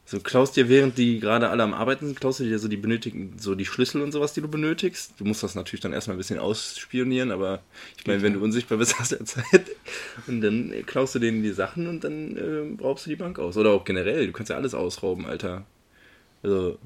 [0.05, 2.75] So klaust dir, während die gerade alle am Arbeiten sind, klaust du dir so die
[2.77, 5.13] benötigen, so die Schlüssel und sowas, die du benötigst.
[5.17, 7.63] Du musst das natürlich dann erstmal ein bisschen ausspionieren, aber
[7.97, 9.71] ich meine, wenn du unsichtbar bist, hast du ja Zeit.
[10.27, 13.55] Und dann klaust du denen die Sachen und dann äh, raubst du die Bank aus.
[13.55, 15.65] Oder auch generell, du kannst ja alles ausrauben, Alter.
[16.43, 16.77] Also,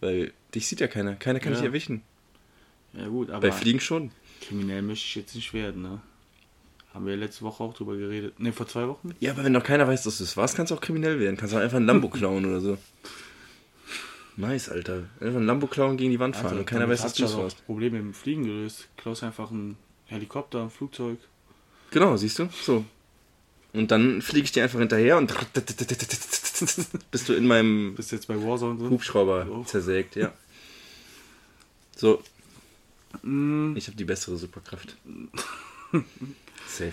[0.00, 1.16] weil dich sieht ja keiner.
[1.16, 1.58] Keiner kann Ja.
[1.58, 2.02] dich erwischen.
[2.92, 4.12] Ja gut, aber Bei Fliegen schon.
[4.40, 6.00] kriminell möchte ich jetzt nicht werden, ne?
[6.96, 8.40] Haben wir letzte Woche auch drüber geredet.
[8.40, 9.14] Ne, vor zwei Wochen?
[9.20, 11.36] Ja, aber wenn doch keiner weiß, dass du es warst, kannst du auch kriminell werden.
[11.36, 12.78] Kannst du einfach ein Lambo klauen oder so.
[14.36, 15.04] Nice, Alter.
[15.20, 17.64] Einfach ein Lambo klauen gegen die Wand fahren und keiner weiß, dass du es warst.
[17.66, 18.88] Probleme im Fliegen gelöst.
[18.96, 21.18] Klaus einfach ein Helikopter, ein Flugzeug.
[21.90, 22.48] Genau, siehst du?
[22.62, 22.84] So.
[23.74, 25.34] Und dann fliege ich dir einfach hinterher und
[27.10, 28.88] bist du in meinem Bist jetzt bei Warzone drin?
[28.90, 29.64] Hubschrauber Oh.
[29.64, 30.32] zersägt, ja.
[31.96, 32.22] So,
[33.22, 34.96] Mm, ich habe die bessere Superkraft.
[36.66, 36.92] Safe.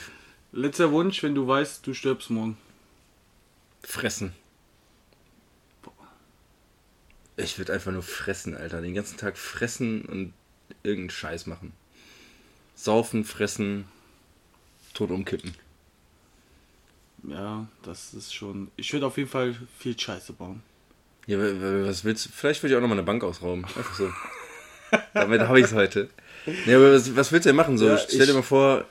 [0.52, 2.58] letzter Wunsch, wenn du weißt, du stirbst morgen.
[3.84, 4.34] Fressen.
[7.36, 8.82] Ich würde einfach nur fressen, Alter.
[8.82, 10.34] Den ganzen Tag fressen und
[10.84, 11.74] irgendeinen Scheiß machen.
[12.76, 13.86] Saufen, fressen,
[14.94, 15.56] tot umkippen.
[17.24, 18.70] Ja, das ist schon.
[18.76, 20.62] Ich würde auf jeden Fall viel Scheiße bauen.
[21.26, 22.30] Ja, wa- wa- was willst du?
[22.30, 23.64] Vielleicht würde ich auch noch mal eine Bank ausrauben.
[23.66, 24.12] Einfach so.
[25.14, 26.10] Damit habe ich es heute.
[26.68, 27.78] Ja, aber was, was willst du denn machen?
[27.78, 28.86] So, Ja, stell dir mal vor,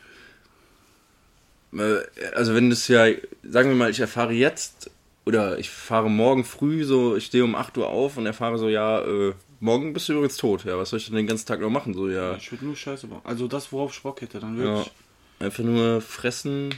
[2.35, 3.07] Also wenn das ja,
[3.43, 4.91] sagen wir mal, ich erfahre jetzt
[5.25, 8.69] oder ich fahre morgen früh so, ich stehe um 8 Uhr auf und erfahre so,
[8.69, 10.65] ja, äh, morgen bist du übrigens tot.
[10.65, 11.95] Ja, was soll ich denn den ganzen Tag noch machen?
[11.95, 13.21] So, ja, Ich würde nur Scheiße bauen.
[13.25, 14.91] Also das, worauf ich Bock hätte, dann ja wirklich
[15.39, 16.75] einfach nur fressen,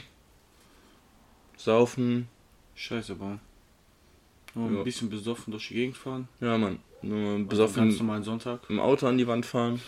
[1.57, 2.27] saufen.
[2.75, 3.39] Scheiße bauen.
[4.53, 4.77] Nur Ja.
[4.79, 6.27] ein bisschen besoffen durch die Gegend fahren.
[6.39, 6.79] Ja, Mann.
[7.01, 8.61] Nur Also Ganz besoffen normalen Sonntag.
[8.69, 9.81] im Auto an die Wand fahren.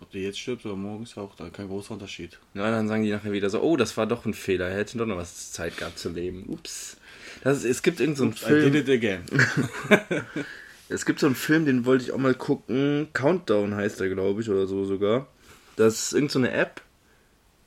[0.00, 2.38] Ob du jetzt stirbst oder morgen ist ja auch da kein großer Unterschied.
[2.54, 4.98] Ja, dann sagen die nachher wieder so, oh, das war doch ein Fehler, er hätte
[4.98, 6.44] doch noch was Zeit gehabt zu leben.
[6.48, 6.98] Ups.
[7.42, 10.24] Das ist, es gibt irgendeinen so einen I did Film, it again.
[10.88, 13.08] es gibt so einen Film, den wollte ich auch mal gucken.
[13.12, 15.28] Countdown heißt er, glaube ich, oder so sogar.
[15.76, 16.82] Das ist irgendeine so App.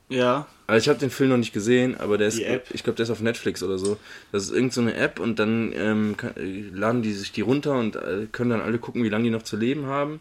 [0.08, 3.04] ja, Also ich habe den Film noch nicht gesehen, aber der ist, ich glaube, der
[3.04, 3.98] ist auf Netflix oder so.
[4.32, 6.32] Das ist irgendeine so App und dann ähm, kann,
[6.74, 9.42] laden die sich die runter und äh, können dann alle gucken, wie lange die noch
[9.42, 10.20] zu leben haben.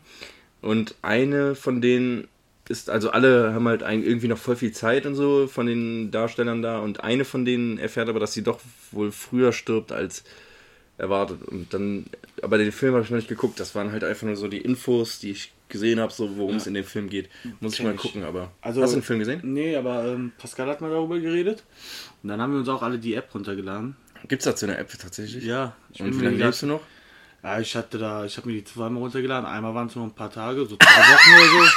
[0.61, 2.27] Und eine von denen
[2.67, 6.61] ist, also alle haben halt irgendwie noch voll viel Zeit und so von den Darstellern
[6.61, 8.59] da und eine von denen erfährt aber, dass sie doch
[8.91, 10.23] wohl früher stirbt als
[10.97, 11.41] erwartet.
[11.43, 12.05] Und dann,
[12.41, 14.59] aber den Film habe ich noch nicht geguckt, das waren halt einfach nur so die
[14.59, 17.29] Infos, die ich gesehen habe, so worum es in dem Film geht.
[17.59, 18.51] Muss ich mal gucken, aber.
[18.61, 19.39] Also- Hast du den Film gesehen?
[19.43, 21.63] nee, aber ähm, Pascal hat mal darüber geredet.
[22.21, 23.95] Und dann haben wir uns auch alle die App runtergeladen.
[24.27, 25.45] Gibt's dazu eine App tatsächlich?
[25.45, 26.81] Ja, ich Und wie lange lebst du noch?
[27.43, 29.45] Ja, ich hatte da, ich habe mir die zweimal runtergeladen.
[29.45, 31.71] Einmal waren es nur ein paar Tage, so zwei Wochen oder so.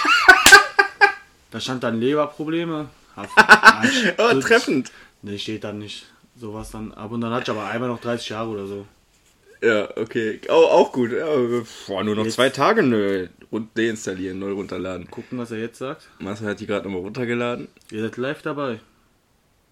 [1.50, 2.88] Da stand dann Leberprobleme.
[4.18, 4.90] Oh, treffend.
[5.22, 6.06] Nee, steht dann nicht.
[6.36, 6.92] Sowas dann.
[6.94, 7.10] ab.
[7.12, 8.86] und dann hatte ich aber einmal noch 30 Jahre oder so.
[9.62, 10.40] Ja, okay.
[10.48, 11.12] Oh, auch gut.
[11.12, 11.26] Ja,
[11.86, 13.28] boah, nur noch Jetzt- zwei Tage, nö.
[13.52, 15.10] Rund deinstallieren, neu runterladen.
[15.10, 16.08] Gucken, was er jetzt sagt.
[16.18, 17.68] Marcel hat die gerade nochmal runtergeladen.
[17.90, 18.80] Ihr seid live dabei.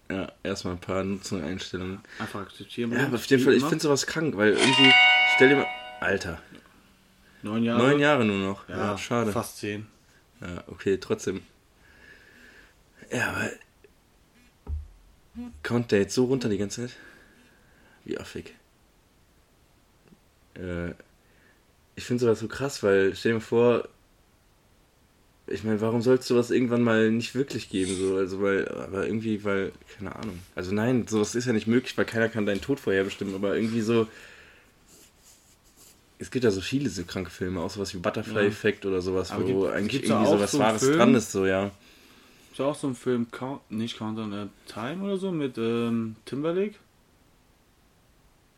[0.09, 1.99] Ja, erstmal ein paar Nutzungseinstellungen.
[2.19, 2.91] Einfach akzeptieren.
[2.91, 4.93] Ja, aber auf jeden Fall, ich finde sowas krank, weil irgendwie,
[5.35, 5.65] stell dir mal,
[6.01, 6.41] Alter,
[7.43, 7.79] Neun Jahre.
[7.83, 8.67] neun Jahre nur noch.
[8.67, 9.31] Ja, Ja, schade.
[9.31, 9.85] Fast zehn.
[10.41, 11.41] Ja, okay, trotzdem.
[13.11, 13.49] Ja, aber.
[15.63, 16.97] Kommt der jetzt so runter die ganze Zeit?
[18.03, 18.53] Wie affig.
[20.55, 20.89] Äh,
[21.95, 23.87] ich finde sowas so krass, weil stell dir mal vor,
[25.47, 27.95] ich meine, warum soll es sowas irgendwann mal nicht wirklich geben?
[27.95, 30.39] So, also weil, aber irgendwie, weil, keine Ahnung.
[30.55, 33.81] Also nein, sowas ist ja nicht möglich, weil keiner kann deinen Tod vorherbestimmen, aber irgendwie
[33.81, 34.07] so.
[36.21, 38.87] Es gibt ja so viele so kranke Filme, auch sowas wie Butterfly Ja.
[38.87, 40.97] Oder sowas, Aber wo gibt- eigentlich irgendwie sowas so Wahres Film?
[40.97, 41.71] dran ist, so, ja.
[42.51, 46.75] Ist auch so ein Film, Count, nicht Countdown, äh, Time oder so, mit ähm, Timberlake.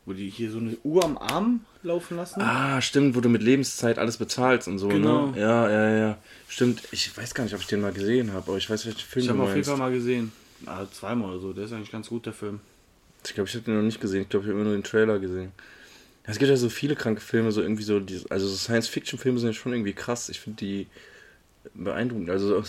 [0.04, 2.42] Wo die hier so eine Uhr am Arm laufen lassen.
[2.42, 5.28] Ah, stimmt, wo du mit Lebenszeit alles bezahlst und so, Genau.
[5.28, 5.40] ne?
[5.40, 6.18] Ja, ja, ja.
[6.48, 8.98] Stimmt, ich weiß gar nicht, ob ich den mal gesehen habe, aber ich weiß, welchen
[8.98, 9.64] Film ich du habe ihn auf jeden.
[9.66, 10.32] Fall mal gesehen.
[10.66, 11.52] Ah, zweimal oder so.
[11.54, 12.60] Der ist eigentlich ganz gut, der Film.
[13.24, 14.22] Ich glaube, ich habe den noch nicht gesehen.
[14.22, 15.52] Ich glaube, ich habe immer nur den Trailer gesehen.
[16.26, 19.50] Es gibt ja so viele kranke Filme, so irgendwie so, diese, also so Science-Fiction-Filme sind
[19.50, 20.28] ja schon irgendwie krass.
[20.30, 20.86] Ich finde die
[21.74, 22.30] beeindruckend.
[22.30, 22.66] Also auch,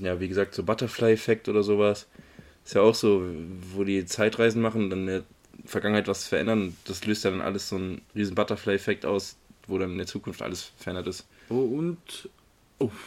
[0.00, 2.06] ja, wie gesagt, so Butterfly-Effekt oder sowas.
[2.64, 3.24] Ist ja auch so,
[3.74, 5.22] wo die Zeitreisen machen und dann in der
[5.64, 6.76] Vergangenheit was verändern.
[6.84, 10.42] Das löst ja dann alles so einen riesen Butterfly-Effekt aus, wo dann in der Zukunft
[10.42, 11.26] alles verändert ist.
[11.48, 12.28] Oh, und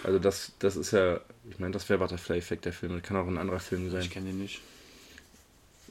[0.04, 2.94] Also das, das ist ja, ich meine, das wäre Butterfly-Effekt der Film.
[2.94, 4.02] Das kann auch ein anderer Film sein.
[4.02, 4.62] ich kenne den nicht.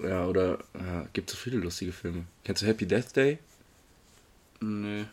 [0.03, 2.25] Ja, oder ja, gibt so viele lustige Filme.
[2.45, 3.39] Kennst du Happy Death Day?
[4.61, 5.05] Nee.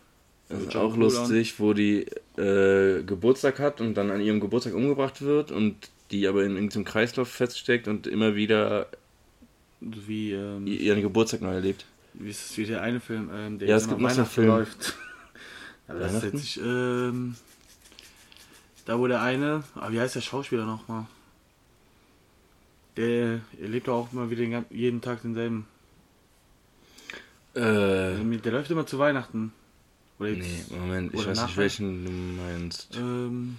[0.50, 2.06] Das Hört ist auch lustig, wo die
[2.38, 5.76] äh, Geburtstag hat und dann an ihrem Geburtstag umgebracht wird und
[6.12, 8.88] die aber in irgendeinem Kreislauf feststeckt und immer wieder.
[9.80, 11.86] Wie, ähm, ihren Geburtstag neu erlebt.
[12.14, 14.48] wie ist es wie der eine Film, ähm, der Ja, es gibt noch einen Film.
[14.48, 14.96] läuft.
[15.88, 17.36] Aber das ist jetzt nicht, ähm,
[18.86, 21.06] da wo der eine, aber wie heißt der Schauspieler nochmal?
[22.98, 25.66] Der er lebt doch auch immer wieder jeden Tag denselben.
[27.54, 29.54] Äh, Der läuft immer zu Weihnachten.
[30.20, 31.58] Oder nee, Moment, ich weiß nicht, nachher?
[31.58, 32.96] welchen du meinst.
[32.96, 33.58] Ähm,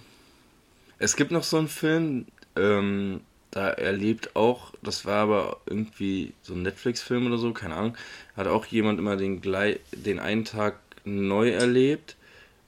[0.97, 6.53] Es gibt noch so einen Film, ähm, da erlebt auch, das war aber irgendwie so
[6.53, 7.97] ein Netflix-Film oder so, keine Ahnung,
[8.37, 12.15] hat auch jemand immer den, glei- den einen Tag neu erlebt.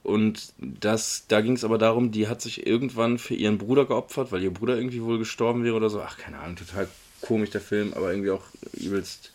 [0.06, 4.32] Und das, da ging es aber darum, die hat sich irgendwann für ihren Bruder geopfert,
[4.32, 6.00] weil ihr Bruder irgendwie wohl gestorben wäre oder so.
[6.00, 6.88] Ach, keine Ahnung, total
[7.22, 9.34] komisch der Film, aber irgendwie auch übelst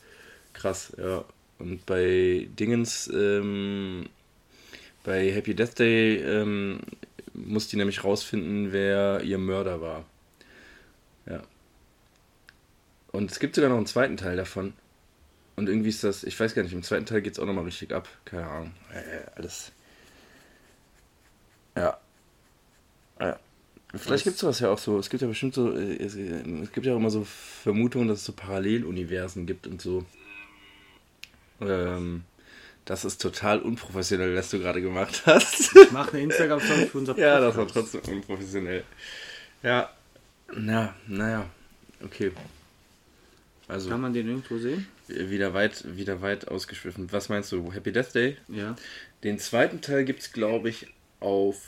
[0.52, 1.24] krass, ja.
[1.59, 4.06] Und bei Dingens, ähm,
[5.02, 6.78] bei Happy Death Day ähm,
[7.35, 10.04] muss die nämlich rausfinden, wer ihr Mörder war.
[11.26, 11.42] Ja.
[13.11, 14.72] Und es gibt sogar noch einen zweiten Teil davon.
[15.56, 17.64] Und irgendwie ist das, ich weiß gar nicht, im zweiten Teil geht es auch nochmal
[17.64, 18.09] richtig ab.
[18.24, 18.72] Keine Ahnung.
[18.94, 19.72] Äh, alles.
[21.76, 21.98] Ja.
[23.20, 23.38] Ja.
[23.92, 24.98] Vielleicht Was- gibt es sowas ja auch so.
[24.98, 28.09] Es gibt ja bestimmt so, äh, es, äh, es gibt ja auch immer so Vermutungen,
[28.09, 30.04] dass es so Paralleluniversen gibt und so.
[31.61, 32.22] Ähm,
[32.85, 35.76] das ist total unprofessionell, was du gerade gemacht hast.
[35.76, 37.92] ich mache eine Instagram-Story für unser Ja, das war Podcast.
[37.92, 38.85] trotzdem unprofessionell.
[39.62, 39.90] Ja.
[40.56, 41.46] Na, naja,
[42.02, 42.33] okay.
[43.68, 44.87] Also Kann man den irgendwo sehen?
[45.06, 47.12] wieder weit, wieder weit ausgeschwiffen.
[47.12, 47.72] Was meinst du?
[47.72, 48.37] Happy Death Day?
[48.48, 48.74] Ja.
[49.22, 50.87] Den zweiten Teil gibt es, glaube ich,
[51.20, 51.62] auf.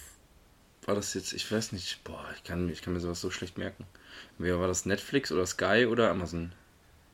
[0.85, 1.33] War das jetzt?
[1.33, 2.03] Ich weiß nicht.
[2.05, 3.87] Boah, ich kann, ich kann mir sowas so schlecht merken.
[4.39, 4.87] Wer war das?
[4.87, 6.53] Netflix oder Sky oder Amazon?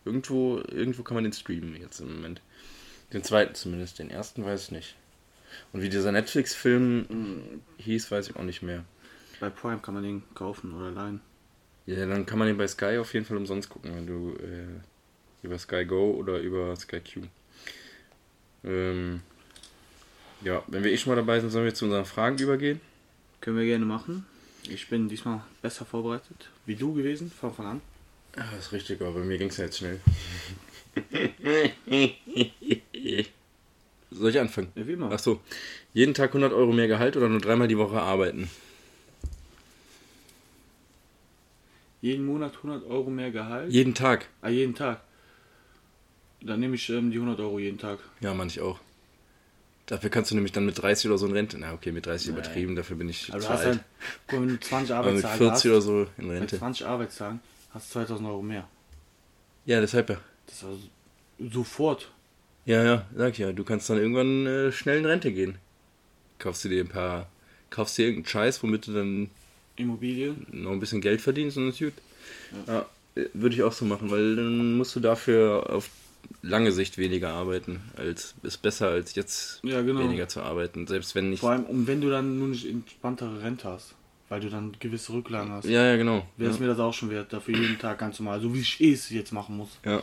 [0.04, 2.40] Irgendwo, irgendwo kann man den streamen jetzt im Moment.
[3.12, 3.98] Den zweiten zumindest.
[3.98, 4.96] Den ersten weiß ich nicht.
[5.72, 8.84] Und wie dieser Netflix-Film hieß, weiß ich auch nicht mehr.
[9.40, 11.20] Bei Prime kann man den kaufen oder leihen.
[11.86, 14.66] Ja, dann kann man den bei Sky auf jeden Fall umsonst gucken, wenn du äh,
[15.42, 17.22] über Sky Go oder über Sky Q.
[18.64, 19.22] Ähm,
[20.42, 22.80] ja, wenn wir eh schon mal dabei sind, sollen wir zu unseren Fragen übergehen.
[23.40, 24.26] Können wir gerne machen.
[24.68, 26.50] Ich bin diesmal besser vorbereitet.
[26.66, 27.80] Wie du gewesen, von Anfang an.
[28.36, 30.00] Ja, das ist richtig, aber bei mir ging es ja jetzt schnell.
[34.10, 34.68] Soll ich anfangen?
[34.74, 35.10] Ja, wie immer.
[35.12, 35.40] Ach so.
[35.92, 38.50] Jeden Tag 100 Euro mehr Gehalt oder nur dreimal die Woche arbeiten?
[42.00, 43.72] Jeden Monat 100 Euro mehr Gehalt.
[43.72, 44.28] Jeden Tag.
[44.40, 45.00] Ah, jeden Tag.
[46.40, 47.98] Dann nehme ich ähm, die 100 Euro jeden Tag.
[48.20, 48.78] Ja, manch auch.
[49.88, 51.56] Dafür kannst du nämlich dann mit 30 oder so in Rente.
[51.58, 52.36] Na, okay, mit 30 Nein.
[52.38, 53.76] übertrieben, dafür bin ich Also zu du hast alt.
[53.76, 53.84] mal,
[54.40, 56.58] wenn du 20 Aber mit Arbeitstage 40 oder so in hast, mit Rente.
[56.58, 57.40] 20 Arbeitstagen
[57.72, 58.68] hast du 2000 Euro mehr.
[59.64, 60.20] Ja, deshalb ja.
[60.46, 60.78] Das ist also
[61.50, 62.10] sofort.
[62.66, 63.52] Ja, ja, sag ich ja.
[63.52, 65.56] Du kannst dann irgendwann äh, schnell in Rente gehen.
[66.38, 67.28] Kaufst du dir ein paar,
[67.70, 69.30] kaufst dir irgendeinen Scheiß, womit du dann
[69.76, 70.46] Immobilien.
[70.52, 71.94] noch ein bisschen Geld verdienst und das ist gut.
[72.66, 75.88] Ja, äh, würde ich auch so machen, weil dann musst du dafür auf
[76.42, 77.80] lange Sicht weniger arbeiten.
[77.96, 80.00] Als, ist besser als jetzt Ja, genau.
[80.00, 80.86] weniger zu arbeiten.
[80.86, 81.40] Selbst wenn nicht.
[81.40, 83.94] Vor allem, und wenn du dann nur nicht entspanntere Rente hast,
[84.28, 86.26] weil du dann gewisse Rücklagen hast, Ja, ja, genau.
[86.36, 86.62] wäre es Ja.
[86.62, 89.08] mir das auch schon wert, dafür jeden Tag ganz normal, so wie ich eh es
[89.10, 89.70] jetzt machen muss.
[89.84, 90.02] ja.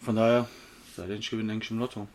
[0.00, 0.48] Von daher,
[0.96, 2.08] sei denn ich gewinne, denke ich im Lotto.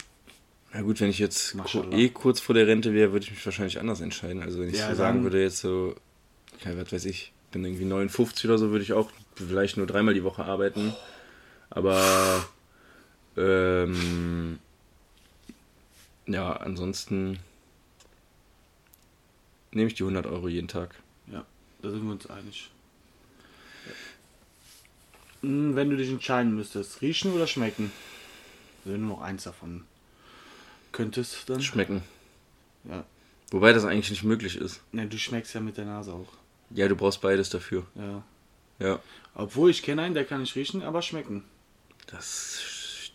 [0.74, 1.56] Na gut, wenn ich jetzt
[1.92, 4.42] eh kurz vor der Rente wäre, würde ich mich wahrscheinlich anders entscheiden.
[4.42, 5.96] Also wenn ich Ja, so sagen würde, jetzt so,
[6.66, 10.14] ja, was weiß ich, bin irgendwie 59 oder so, würde ich auch vielleicht nur dreimal
[10.16, 10.94] die Woche arbeiten.
[11.70, 12.44] Aber
[13.38, 14.60] ähm,
[16.28, 17.40] ja, ansonsten
[19.72, 20.96] nehme ich die 100 Euro jeden Tag.
[21.28, 21.46] Ja,
[21.82, 22.70] da sind wir uns einig.
[25.42, 27.92] Hm, Wenn du dich entscheiden müsstest, riechen oder schmecken?
[28.84, 29.84] Wenn du noch eins davon
[30.92, 31.62] könntest, dann.
[31.62, 32.04] Schmecken.
[32.86, 33.04] Ja.
[33.52, 34.82] Wobei das eigentlich nicht möglich ist.
[34.92, 36.28] Ne, du schmeckst ja mit der Nase auch.
[36.72, 37.86] Ja, du brauchst beides dafür.
[37.96, 38.24] Ja.
[38.80, 39.00] Ja.
[39.36, 41.44] Obwohl ich kenne einen, der kann nicht riechen, aber schmecken.
[42.08, 42.60] Das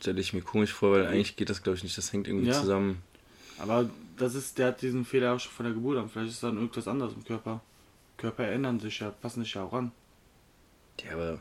[0.00, 1.96] stelle ich mir komisch vor, weil eigentlich geht das, glaube ich, nicht.
[1.98, 2.60] Das hängt irgendwie Ja.
[2.60, 3.02] zusammen.
[3.58, 6.08] Aber das ist, der hat diesen Fehler auch schon von der Geburt an.
[6.08, 7.60] Vielleicht ist dann irgendwas anderes im Körper.
[8.16, 9.92] Körper ändern sich ja, passen sich ja auch an.
[11.04, 11.38] Ja, aber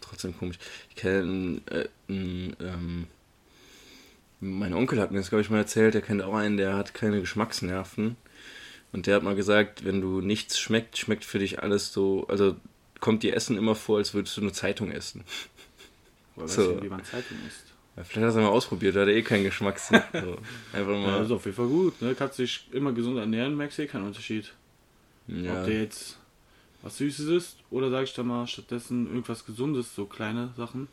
[0.00, 0.58] trotzdem komisch.
[0.90, 3.06] Ich kenne äh, einen, ähm,
[4.40, 6.94] mein Onkel hat mir das, glaube ich, mal erzählt, der kennt auch einen, der hat
[6.94, 8.16] keine Geschmacksnerven.
[8.92, 12.56] Und der hat mal gesagt, wenn du nichts schmeckt, schmeckt für dich alles so, also
[13.00, 15.24] kommt dir Essen immer vor, als würdest du eine Zeitung essen.
[16.34, 16.62] Weil So.
[16.62, 17.64] weißt du, wie man Zeitung isst.
[17.96, 20.00] Ja, vielleicht hast du mal ausprobiert, da hat er eh keinen Geschmackssinn.
[20.12, 20.36] So,
[20.72, 21.18] einfach Ja, mal.
[21.18, 22.02] das ist auf jeden Fall gut.
[22.02, 22.14] Ne?
[22.14, 24.52] Kannst dich immer gesund ernähren, merkst du eh keinen Unterschied.
[25.28, 26.18] Ja, Ob der jetzt
[26.82, 30.88] was Süßes ist oder sag ich da mal stattdessen irgendwas Gesundes, so kleine Sachen.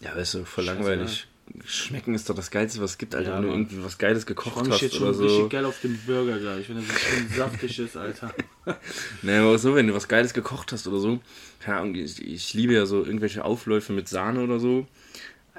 [0.00, 1.26] ja weißt du, voll langweilig.
[1.64, 3.30] Schmecken ist doch das Geilste, was es gibt, Alter.
[3.30, 5.24] Ja, wenn du irgendwie was Geiles Ich gekocht freue mich hast jetzt oder schon so.
[5.24, 8.32] richtig geil auf den Burger gleich, wenn er so schön saftig ist, Alter.
[9.22, 11.18] Nee, aber auch so, wenn du was Geiles gekocht hast oder so.
[11.58, 14.86] Keine Ahnung, ich, ich liebe ja so irgendwelche Aufläufe mit Sahne oder so.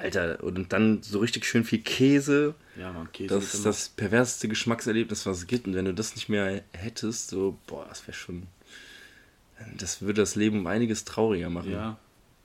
[0.02, 2.56] Alter, und dann so richtig schön viel Käse.
[2.76, 5.68] Ja, man, Käse Das ist das perverseste Geschmackserlebnis, was es gibt.
[5.68, 8.44] Und wenn du das nicht mehr hättest, so, boah, das wäre schon.
[9.78, 11.72] Das würde das Leben um einiges trauriger machen.
[11.72, 11.98] Ja,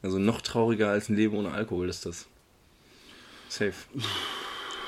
[0.03, 2.27] Also noch trauriger als ein Leben ohne Alkohol ist das.
[3.49, 3.73] Safe.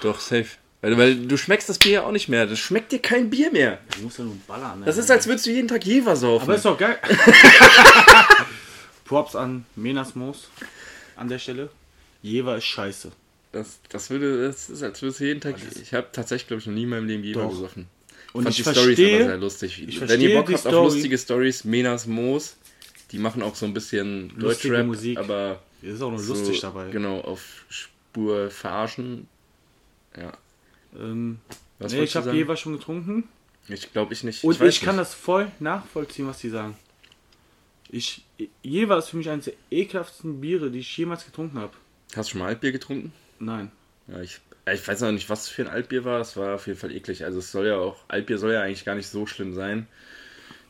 [0.03, 0.49] Doch, safe.
[0.83, 2.47] Weil, weil du schmeckst das Bier ja auch nicht mehr.
[2.47, 3.79] Das schmeckt dir kein Bier mehr.
[3.97, 4.81] du musst ja nur ballern.
[4.81, 4.87] Ne?
[4.87, 6.45] Das ist, als würdest du jeden Tag Jever saufen.
[6.45, 6.99] Aber ist doch geil.
[9.07, 10.51] Props an Menasmos
[11.17, 11.71] an der Stelle.
[12.23, 13.13] Jever ist scheiße.
[13.53, 15.57] Das, das würde, das ist, als würdest du jeden Tag.
[15.83, 17.51] Ich habe tatsächlich, glaube ich, noch nie in meinem Leben Jever Doch.
[17.51, 17.87] gesoffen.
[18.35, 19.83] Und Fand ich die verstehe- aber sehr lustig.
[19.89, 20.85] ich Wenn ihr Bock die habt auf Story.
[20.95, 22.57] lustige Stories, Menas Moos,
[23.11, 25.17] die machen auch so ein bisschen Deutschrap, Musik.
[25.19, 26.91] aber Hier ist auch noch so, lustig dabei.
[26.91, 29.27] Genau, auf Spur verarschen.
[30.17, 30.33] Ja.
[30.99, 31.39] Ähm,
[31.79, 32.33] Was nee, ich habe?
[32.33, 33.25] Jever schon getrunken.
[33.69, 34.45] Ich glaube ich nicht.
[34.45, 35.01] Und ich, weiß kann nicht.
[35.09, 36.77] das voll nachvollziehen, was die sagen.
[37.91, 38.25] Ich,
[38.63, 41.73] Jever ist für mich eines der ekelhaftesten Biere, die ich jemals getrunken habe.
[42.17, 43.13] Hast du schon mal Altbier getrunken?
[43.39, 43.71] Nein.
[44.09, 44.41] Ja, ich,
[44.73, 46.21] ich weiß noch nicht, was für ein Altbier war.
[46.21, 47.25] Es war auf jeden Fall eklig.
[47.25, 49.87] Also es soll ja auch, Altbier soll ja eigentlich gar nicht so schlimm sein.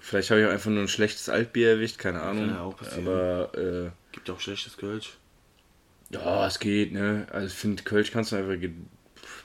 [0.00, 2.48] Vielleicht habe ich auch einfach nur ein schlechtes Altbier erwischt, keine Ahnung.
[2.50, 3.06] ja auch passieren.
[3.06, 5.16] Aber äh, Gibt auch schlechtes Kölsch.
[6.10, 7.26] ja, es geht, ne?
[7.30, 8.54] Also ich finde, Kölsch kannst du einfach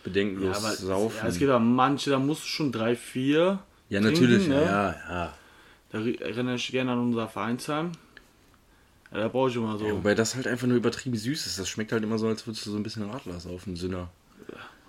[0.03, 1.17] bedenkenlos saufen.
[1.21, 3.60] ja, es gibt auch manche, da musst du schon drei, vier.
[3.89, 4.62] Ja, trinken, natürlich, ne?
[4.63, 5.38] ja, ja.
[5.91, 7.91] Da ri- erinnere ich gerne an unser Vereinsheim.
[9.13, 9.86] Ja, da brauche ich immer so.
[9.88, 11.60] Ja, wobei das halt einfach nur übertrieben süß ist.
[11.60, 14.10] Das schmeckt halt immer so, als würdest du so ein bisschen Radler saufen, Sünner.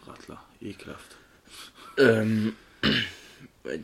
[0.07, 1.17] Radler, ekelhaft.
[1.99, 2.55] Ähm,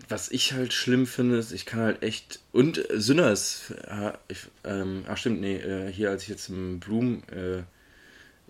[0.09, 2.40] was ich halt schlimm finde, ist, ich kann halt echt.
[2.53, 3.70] Und Sünner ist.
[3.87, 7.62] Äh, ich, ähm, ach stimmt, nee, äh, hier als ich jetzt im Blumen äh,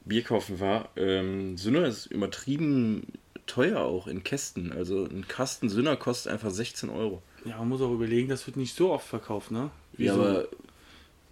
[0.04, 3.06] Bier kaufen war, ähm, Sünner ist übertrieben
[3.46, 4.72] teuer auch in Kästen.
[4.72, 7.22] Also ein Kasten Sünner kostet einfach 16 Euro.
[7.44, 9.70] Ja, man muss auch überlegen, das wird nicht so oft verkauft, ne?
[9.92, 10.48] Wie Ja, so- aber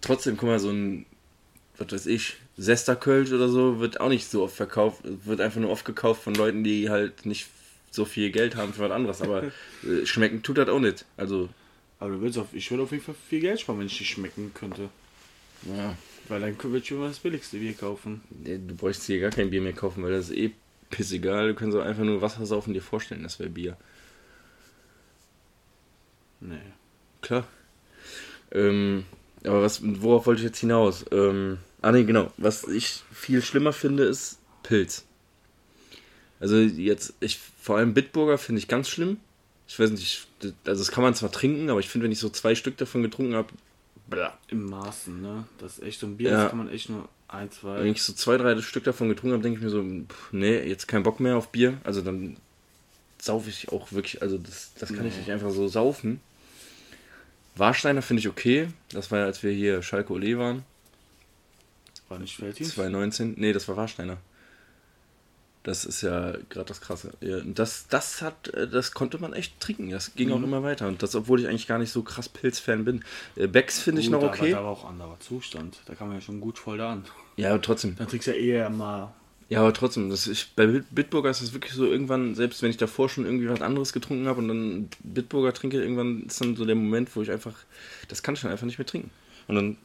[0.01, 1.05] trotzdem, guck mal, so ein,
[1.77, 5.01] was weiß ich, Sesterkölsch oder so wird auch nicht so oft verkauft.
[5.03, 7.47] Wird einfach nur oft gekauft von Leuten, die halt nicht
[7.91, 9.21] so viel Geld haben für was anderes.
[9.21, 9.43] Aber
[9.83, 11.05] äh, schmecken tut das auch nicht.
[11.17, 11.49] Also,
[11.99, 14.05] Aber du willst auf, ich würde auf jeden Fall viel Geld sparen, wenn ich die
[14.05, 14.89] schmecken könnte.
[15.63, 15.95] ja,
[16.27, 18.21] Weil dann würde ich immer das billigste Bier kaufen.
[18.29, 20.51] du bräuchst hier gar kein Bier mehr kaufen, weil das ist eh
[20.89, 21.49] pissegal.
[21.49, 23.77] Du kannst so einfach nur Wasser saufen dir vorstellen, das wäre Bier.
[26.41, 26.57] Nee.
[27.21, 27.47] Klar.
[28.51, 29.05] Ähm,
[29.43, 31.05] aber was, worauf wollte ich jetzt hinaus?
[31.11, 32.31] Ähm, ah ne, genau.
[32.37, 35.05] Was ich viel schlimmer finde, ist Pilz.
[36.39, 39.17] Also jetzt, ich vor allem Bitburger finde ich ganz schlimm.
[39.67, 40.27] Ich weiß nicht,
[40.65, 43.03] also das kann man zwar trinken, aber ich finde, wenn ich so zwei Stück davon
[43.03, 43.49] getrunken habe,
[44.47, 45.45] Im Maßen, ne?
[45.59, 46.41] Das ist echt so ein Bier, Ja.
[46.43, 47.79] das kann man echt nur ein, zwei.
[47.79, 50.59] wenn ich so zwei, drei Stück davon getrunken habe, denke ich mir so, pff, nee,
[50.67, 51.77] jetzt kein Bock mehr auf Bier.
[51.83, 52.37] Also dann
[53.19, 55.19] saufe ich auch wirklich, also das, das kann ich Nee.
[55.19, 56.21] nicht einfach so saufen.
[57.59, 58.69] Warsteiner finde ich okay.
[58.91, 60.63] Das war ja, als wir hier Schalke Ole waren.
[62.07, 62.73] War nicht Felddienst?
[62.75, 63.35] 2019.
[63.37, 64.17] Nee, das war Warsteiner.
[65.63, 67.11] Das ist ja gerade das Krasse.
[67.45, 69.89] Das, das hat, äh, das konnte man echt trinken.
[69.89, 70.45] Das ging auch Mhm.
[70.45, 70.87] immer weiter.
[70.87, 73.03] Und das, obwohl ich eigentlich gar nicht so krass Pilz-Fan bin.
[73.35, 74.51] Äh, Becks finde ich noch aber okay.
[74.51, 75.77] da war auch anderer Zustand.
[75.85, 77.05] Da kam man ja schon gut voll da an.
[77.35, 77.95] Ja, aber trotzdem.
[77.97, 79.13] Dann trinkst du ja eher mal.
[79.49, 80.09] Ja, aber trotzdem.
[80.11, 83.25] Das ist, bei Bit- Bitburger ist das wirklich so irgendwann, selbst wenn ich davor schon
[83.25, 87.15] irgendwie was anderes getrunken habe und dann Bitburger trinke, irgendwann ist dann so der Moment,
[87.15, 87.55] wo ich einfach,
[88.07, 89.09] das kann ich dann einfach nicht mehr trinken.
[89.47, 89.77] Und dann,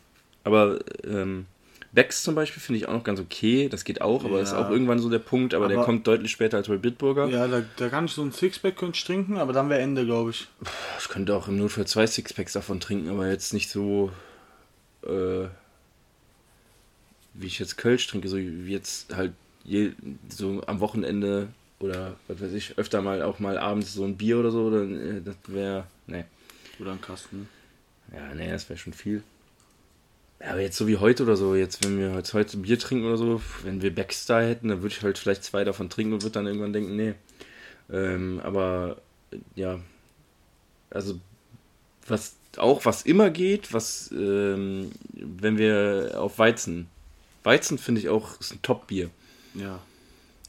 [0.44, 1.46] aber ähm,
[1.92, 3.68] Becks zum Beispiel finde ich auch noch ganz okay.
[3.70, 4.42] Das geht auch, aber Ja.
[4.42, 7.29] ist auch irgendwann so der Punkt, aber, der Aber- kommt deutlich später als bei Bitburger.
[7.29, 10.05] Ja, da, da kann ich so ein Sixpack könnte ich trinken, aber dann wäre Ende,
[10.05, 10.46] glaube ich.
[11.00, 14.11] Ich könnte auch im Notfall zwei Sixpacks davon trinken, aber jetzt nicht so,
[15.07, 15.46] äh,
[17.33, 19.33] wie ich jetzt Kölsch trinke, so wie jetzt halt
[19.64, 19.92] je,
[20.29, 21.48] so am Wochenende
[21.81, 25.18] oder was weiß ich, öfter mal auch mal abends so ein Bier oder so, dann,
[25.18, 26.24] äh, das wäre, ne.
[26.79, 27.48] Oder ein Kasten.
[28.12, 29.22] Ja, nee, das wäre schon viel.
[30.40, 33.16] Aber jetzt so wie heute oder so, jetzt wenn wir jetzt heute Bier trinken oder
[33.16, 36.33] so, wenn wir Backstar hätten, dann würde ich halt vielleicht zwei davon trinken und würde
[36.35, 37.14] dann irgendwann denken, nee.
[37.90, 38.98] Ähm, aber
[39.31, 39.81] äh, ja,
[40.90, 41.18] also
[42.07, 46.88] was auch was immer geht, was ähm, wenn wir auf Weizen.
[47.42, 49.11] Weizen finde ich auch ist ein Top-Bier.
[49.54, 49.80] Ja.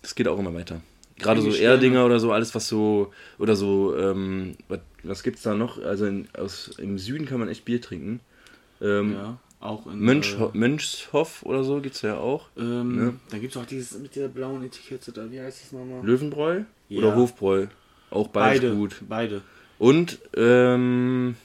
[0.01, 0.81] Das geht auch immer weiter.
[1.17, 2.05] Gerade so Erdinger gerne.
[2.05, 5.81] oder so, alles was so, oder so, ähm, was, was gibt's da noch?
[5.81, 8.19] Also in, aus, im Süden kann man echt Bier trinken.
[8.81, 9.37] Ähm, Ja.
[9.61, 9.99] Auch in.
[9.99, 12.49] Mönch, äh, Mönchshof oder so gibt's ja auch.
[12.57, 13.13] ähm, Ne?
[13.31, 15.31] Dann gibt es auch dieses mit der blauen Etikette da.
[15.31, 16.05] Wie heißt das nochmal?
[16.05, 16.99] Löwenbräu Ja.
[16.99, 17.67] oder Hofbräu.
[18.11, 18.75] Auch beides Beide.
[18.75, 18.95] gut.
[19.07, 19.41] Beide.
[19.79, 21.35] Und ähm,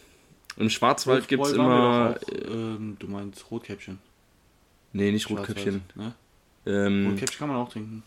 [0.56, 2.16] im Schwarzwald gibt's Hofbräu waren immer.
[2.16, 3.98] Auch, ähm, du meinst Rotkäppchen.
[4.92, 5.82] nee, nicht Rotkäppchen.
[5.94, 6.12] Ne?
[6.66, 8.02] Ähm, Rotkäppchen kann man auch trinken.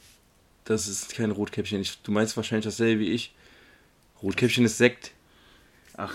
[0.65, 1.81] das ist kein Rotkäppchen.
[1.81, 3.33] Ich, du meinst wahrscheinlich dasselbe wie ich.
[4.21, 5.11] Rotkäppchen ist Sekt.
[5.97, 6.13] Ach.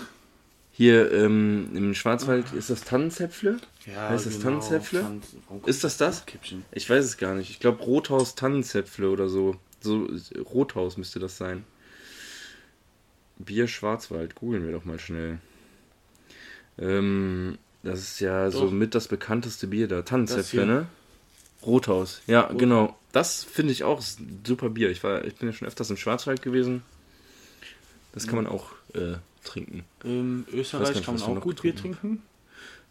[0.71, 3.57] Hier ähm, im Schwarzwald ist das Tannenzäpfle.
[3.85, 5.01] Ja, Heißt das Tannenzäpfle?
[5.01, 6.21] Tanz- Ist das das?
[6.21, 6.63] Rotkäppchen.
[6.71, 7.49] Ich weiß es gar nicht.
[7.49, 9.57] Ich glaube Rothaus Tannenzäpfle oder so.
[9.81, 10.07] So
[10.53, 11.65] Rothaus müsste das sein.
[13.37, 15.39] Bier Schwarzwald, googeln wir doch mal schnell.
[16.77, 18.71] Ähm, das ist ja so Doch.
[18.71, 20.01] mit das bekannteste Bier da.
[20.01, 20.87] Tannenzäpfle, ne?
[21.65, 22.21] Rothaus.
[22.27, 22.57] Ja, Rothaus.
[22.57, 22.95] genau.
[23.11, 24.01] Das finde ich auch
[24.45, 24.89] super Bier.
[24.91, 26.83] Ich, war, ich bin ja schon öfters im Schwarzwald gewesen.
[28.13, 29.83] Das kann man auch äh, trinken.
[30.03, 32.21] Ähm, Weiß gar Österreich nicht, kann man auch gut Bier trinken.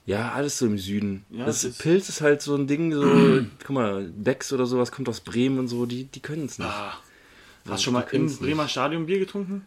[0.07, 1.24] Ja, alles so im Süden.
[1.31, 3.02] Ja, das ist- Pilz ist halt so ein Ding, so,
[3.61, 6.68] guck mal, Becks oder sowas kommt aus Bremen und so, die, die können es nicht.
[6.68, 6.98] Ah,
[7.68, 9.66] hast du schon mal im Bremer Stadion Bier getrunken?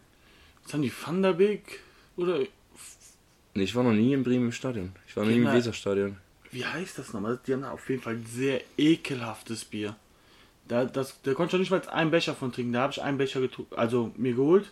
[0.64, 1.80] Was haben die Van der Beek?
[2.18, 2.40] Oder
[3.54, 4.94] Nee, ich war noch nie im Bremen im Stadion.
[5.08, 6.18] Ich war noch nie im Weserstadion.
[6.52, 7.40] Wie heißt das nochmal?
[7.48, 9.96] Die haben auf jeden Fall sehr ekelhaftes Bier.
[10.68, 12.74] Da, das, da konnte ich noch nicht mal einen Becher von trinken.
[12.74, 14.72] Da habe ich einen Becher getrunken, also mir geholt,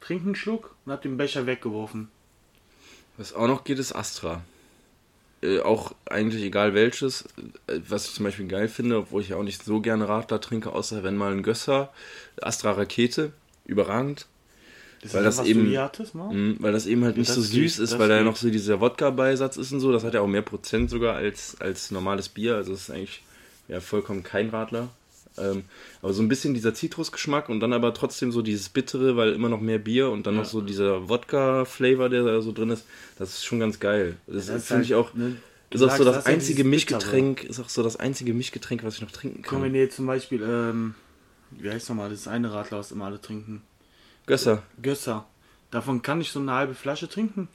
[0.00, 2.08] trinken einen Schluck und habe den Becher weggeworfen.
[3.16, 4.42] Was auch noch geht, ist Astra.
[5.42, 7.24] Äh, auch eigentlich egal welches.
[7.66, 10.40] Äh, was ich zum Beispiel geil finde, obwohl ich ja auch nicht so gerne Radler
[10.40, 11.92] trinke, außer wenn mal ein Gösser.
[12.40, 13.32] Astra Rakete,
[13.64, 14.26] überragend.
[15.02, 16.30] Das Weil ist das eben- hattest, ne?
[16.32, 18.20] Mhm, weil das eben halt nicht Das so geht, süß ist, das weil da ja
[18.22, 18.30] geht.
[18.30, 19.90] noch so dieser Wodka-Beisatz ist und so.
[19.92, 22.54] Das hat ja auch mehr Prozent sogar als, als normales Bier.
[22.54, 23.22] Also es ist eigentlich
[23.68, 24.88] ja vollkommen kein Radler.
[25.38, 25.64] Ähm,
[26.02, 29.48] aber so ein bisschen dieser Zitrusgeschmack und dann aber trotzdem so dieses Bittere, weil immer
[29.48, 30.42] noch mehr Bier und dann Ja.
[30.42, 32.84] noch so dieser Wodka-Flavor, der da so drin ist.
[33.18, 34.16] Das ist schon ganz geil.
[34.26, 35.14] Das, Das ist finde ich halt, auch.
[35.14, 35.36] ne,
[35.70, 36.68] ist auch so das das ist ja einzige Bittere.
[36.68, 39.68] Mischgetränk, ist auch so das einzige Mischgetränk, was ich noch trinken Komm, kann.
[39.68, 40.94] wenn ihr jetzt zum Beispiel, ähm,
[41.50, 43.62] wie heißt nochmal, das eine Radler, was immer alle trinken.
[44.26, 44.62] Gösser.
[44.80, 45.26] Gösser.
[45.70, 47.48] Davon kann ich so eine halbe Flasche trinken.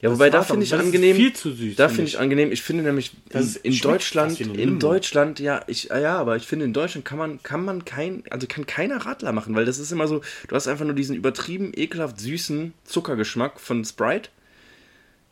[0.00, 1.16] Ja, Das wobei da finde ich Das ist angenehm.
[1.16, 2.52] viel zu süß, Da finde ich angenehm.
[2.52, 4.78] Ich finde nämlich Das in, in Deutschland, in.
[4.78, 8.22] Deutschland, ja, ich, ah ja, aber ich finde in Deutschland kann man, kann man kein,
[8.30, 11.16] also kann keiner Radler machen, weil das ist immer so, du hast einfach nur diesen
[11.16, 14.28] übertrieben ekelhaft süßen Zuckergeschmack von Sprite.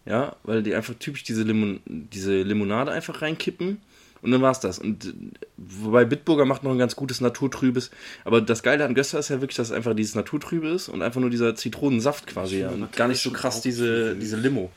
[0.06, 3.80] Ja, weil die einfach typisch diese, Limon, diese Limonade einfach reinkippen
[4.22, 4.78] und dann war's das.
[4.78, 5.14] Und
[5.56, 7.90] wobei Bitburger macht noch ein ganz gutes Naturtrübes,
[8.24, 11.02] aber das Geile an Gösser ist ja wirklich, dass es einfach dieses Naturtrübe ist und
[11.02, 14.70] einfach nur dieser Zitronensaft quasi, ja, und gar nicht so krass diese, diese Limo.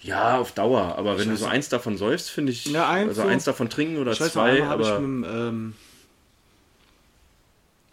[0.00, 3.10] Ja, auf Dauer, aber wenn du weiß so eins davon säufst, finde ich, Ja, eins
[3.10, 3.28] also so.
[3.28, 5.74] eins davon trinken oder noch, zwei, habe ich aber mit, dem, ähm,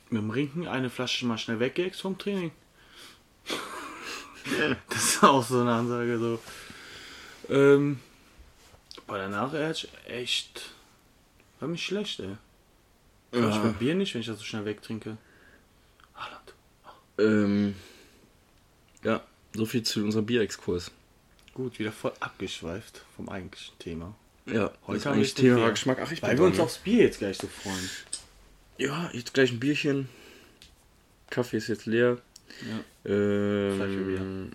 [0.09, 2.51] mit dem Rinken eine Flasche mal schnell weggeext vom Training.
[4.89, 6.17] das ist auch so eine Ansage.
[6.17, 6.39] So.
[7.53, 7.99] Ähm,
[9.09, 10.71] bei danach echt, echt
[11.59, 12.37] war mich schlecht, ey.
[13.33, 13.49] Ja.
[13.49, 15.17] Ich Bier nicht, wenn ich das so schnell wegtrinke.
[16.15, 16.53] Haaland.
[17.19, 17.75] ähm,
[19.03, 19.21] ja,
[19.53, 20.91] so viel zu unserem Bierexkurs.
[21.53, 24.15] Gut, wieder voll abgeschweift vom eigentlichen Thema.
[24.45, 25.71] Ja, Heute haben wir Thema Bier.
[25.71, 25.99] Geschmack.
[26.01, 26.63] Ach, ich Weil bin wir uns ne?
[26.63, 27.89] aufs Bier jetzt gleich so freuen.
[28.77, 30.09] Ja, jetzt gleich ein Bierchen.
[31.29, 32.17] Kaffee ist jetzt leer.
[33.05, 33.11] Ja.
[33.11, 34.51] Ähm,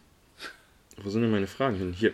[0.97, 1.93] wo sind denn meine Fragen hin?
[1.93, 2.13] Hier.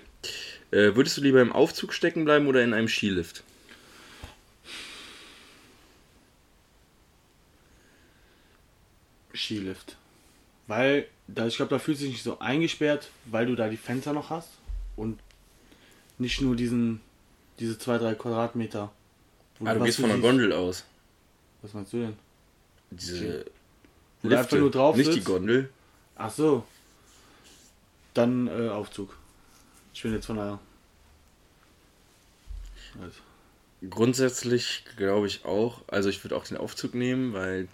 [0.70, 3.42] Äh, würdest du lieber im Aufzug stecken bleiben oder in einem Skilift?
[9.34, 9.96] Skilift.
[10.66, 14.12] Weil, da, ich glaube, da fühlt sich nicht so eingesperrt, weil du da die Fenster
[14.12, 14.48] noch hast
[14.96, 15.18] und
[16.18, 17.00] nicht nur diesen,
[17.58, 18.92] diese zwei, drei Quadratmeter.
[19.58, 20.26] Wo Ah, du gehst von der siehst.
[20.26, 20.84] Gondel aus.
[21.62, 22.16] Was meinst du denn?
[22.90, 23.44] Diese
[24.24, 25.26] einfach nur drauf nicht die sitzt.
[25.26, 25.70] Gondel.
[26.16, 26.64] Ach so.
[28.14, 29.16] Dann äh, Aufzug.
[29.92, 30.58] Ich bin jetzt von der.
[33.00, 33.20] Also,
[33.88, 37.66] Grundsätzlich glaube ich auch, also ich würde auch den Aufzug nehmen, weil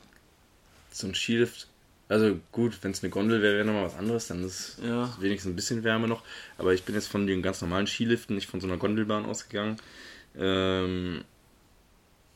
[0.92, 1.66] so ein Skilift,
[2.08, 5.12] also gut, wenn es eine Gondel wäre, wäre nochmal was anderes, dann ist Ja.
[5.20, 6.22] wenigstens ein bisschen Wärme noch.
[6.58, 9.76] Aber ich bin jetzt von den ganz normalen Skiliften, nicht von so einer Gondelbahn ausgegangen.
[10.36, 11.24] Ähm,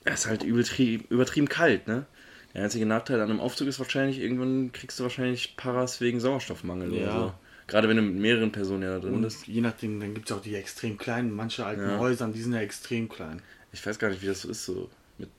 [0.04, 2.06] es ist halt übertrieben, übertrieben kalt, ne?
[2.54, 6.90] Der einzige Nachteil an einem Aufzug ist wahrscheinlich, irgendwann kriegst du wahrscheinlich Paras wegen Sauerstoffmangel
[6.90, 7.12] oder Ja.
[7.12, 7.34] so.
[7.70, 9.46] Gerade wenn du mit mehreren Personen ja da drin und bist.
[9.46, 11.98] je nachdem, dann gibt es auch die extrem kleinen, manche alten Ja.
[11.98, 13.40] Häusern, die sind ja extrem klein.
[13.72, 15.30] Ich weiß gar nicht, wie das so ist, so mit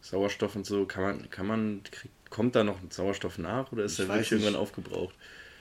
[0.00, 0.84] Sauerstoff und so.
[0.86, 4.32] Kann man, kann man, kriegt, kommt da noch Sauerstoff nach oder ist Ich der wirklich
[4.32, 5.14] irgendwann aufgebraucht?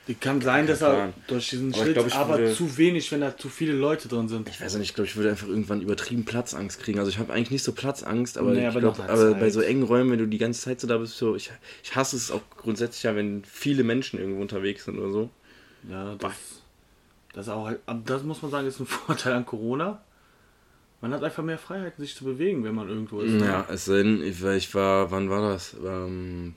[0.08, 3.12] Die kann sein, dass er durch diesen Aber ich Schritt, glaub, aber würde- zu wenig,
[3.12, 4.50] wenn da zu viele Leute drin sind.
[4.50, 6.98] Ich weiß nicht, ich glaube, ich würde einfach irgendwann übertrieben Platzangst kriegen.
[6.98, 10.10] Also ich habe eigentlich nicht so Platzangst, aber, aber glaub, aber bei so engen Räumen,
[10.12, 11.52] wenn du die ganze Zeit so da bist, so, ich,
[11.84, 15.30] ich hasse es auch grundsätzlich ja, wenn viele Menschen irgendwo unterwegs sind oder so.
[15.90, 16.34] Ja, das,
[17.34, 20.02] das auch halt, aber das muss man sagen, ist ein Vorteil an Corona.
[21.02, 23.42] Man hat einfach mehr Freiheit, sich zu bewegen, wenn man irgendwo ist.
[23.44, 25.76] Ja, es war- ich war, wann war das?
[25.84, 26.54] Am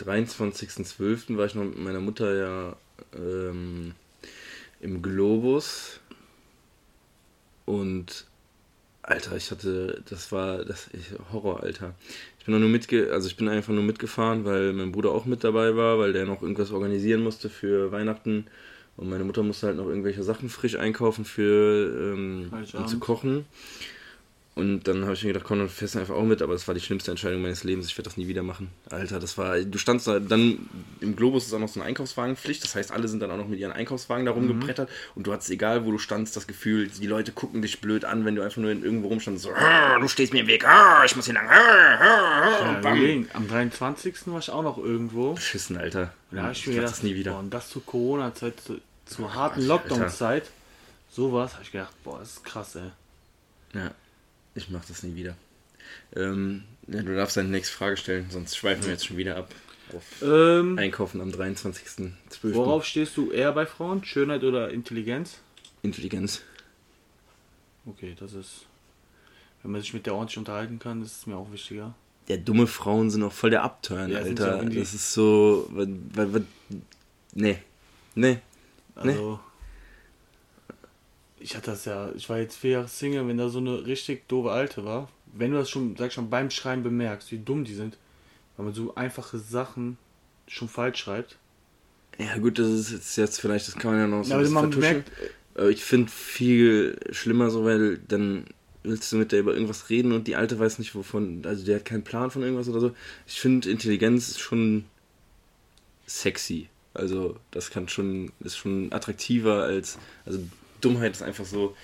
[0.00, 1.36] 23.12.
[1.36, 2.76] war ich noch mit meiner Mutter ja
[3.16, 3.94] ähm,
[4.80, 6.00] im Globus
[7.66, 8.26] und
[9.02, 11.94] Alter, ich hatte, das war das ich, Horror, Alter.
[12.42, 15.44] Ich bin nur mitge, also ich bin einfach nur mitgefahren, weil mein Bruder auch mit
[15.44, 18.46] dabei war, weil der noch irgendwas organisieren musste für Weihnachten
[18.96, 23.44] und meine Mutter musste halt noch irgendwelche Sachen frisch einkaufen für ähm, um zu kochen.
[24.54, 26.68] Und dann habe ich mir gedacht, komm, dann fährst du einfach auch mit, aber das
[26.68, 27.86] war die schlimmste Entscheidung meines Lebens.
[27.86, 28.68] Ich werde das nie wieder machen.
[28.90, 29.58] Alter, das war.
[29.60, 30.68] Du standst da, dann
[31.00, 32.62] im Globus ist auch noch so eine Einkaufswagenpflicht.
[32.62, 34.90] Das heißt, alle sind dann auch noch mit ihren Einkaufswagen da rumgebrettert.
[35.14, 38.26] Und du hattest, egal wo du standst, das Gefühl, die Leute gucken dich blöd an,
[38.26, 39.42] wenn du einfach nur in irgendwo rumstandst.
[39.42, 41.48] So, "Ah, du stehst mir im Weg, ah, ich muss hier lang.
[41.48, 43.26] ah, ah, ah", Ja, und bam.
[43.32, 44.14] Am 23.
[44.26, 45.32] war ich auch noch irgendwo.
[45.32, 46.12] Beschissen, Alter.
[46.30, 47.32] Da ich ich mir gedacht, das nie wieder.
[47.32, 49.62] Boah, und das zur Corona-Zeit, zu, zur harten.
[49.66, 50.50] Lockdown-Zeit.
[51.10, 52.90] Sowas, habe ich gedacht, boah, das ist krass, ey.
[53.74, 53.92] Ja,
[54.54, 55.36] ich mach das nie wieder.
[56.14, 59.54] Ähm, ja, du darfst deine nächste Frage stellen, sonst schweifen wir jetzt schon wieder ab.
[60.22, 62.54] Ähm, Einkaufen am 23.12.
[62.54, 64.04] worauf stehst du eher bei Frauen?
[64.04, 65.38] Schönheit oder Intelligenz?
[65.82, 66.42] Intelligenz.
[67.86, 68.66] Okay, das ist.
[69.62, 71.94] Wenn man sich mit der ordentlich unterhalten kann, das ist mir auch wichtiger.
[72.28, 74.64] Ja, dumme Frauen sind auch voll der Upturn, Ja, Alter.
[74.64, 75.70] Das ist so.
[77.34, 77.58] Nee.
[78.14, 78.38] Nee.
[78.94, 79.40] Also.
[81.42, 84.28] Ich hatte das ja, ich war jetzt vier Jahre Single, wenn da so eine richtig
[84.28, 87.64] doofe Alte war, wenn du das schon, sag ich schon, beim Schreiben bemerkst, wie dumm
[87.64, 87.98] die sind,
[88.56, 89.98] weil man so einfache Sachen
[90.46, 91.36] schon falsch schreibt.
[92.18, 94.70] Ja, gut, das ist jetzt, vielleicht, das kann man ja noch so Ja, aber man
[94.70, 94.80] vertuschen.
[94.94, 95.10] merkt,
[95.54, 98.44] Aber ich finde viel schlimmer so, weil dann
[98.84, 101.76] willst du mit der über irgendwas reden und die Alte weiß nicht wovon, also der
[101.76, 102.94] hat keinen Plan von irgendwas oder so.
[103.26, 104.84] Ich finde Intelligenz ist schon
[106.06, 106.68] sexy.
[106.94, 110.40] Also das kann schon, ist schon attraktiver als, also
[110.82, 111.74] Dummheit ist einfach so,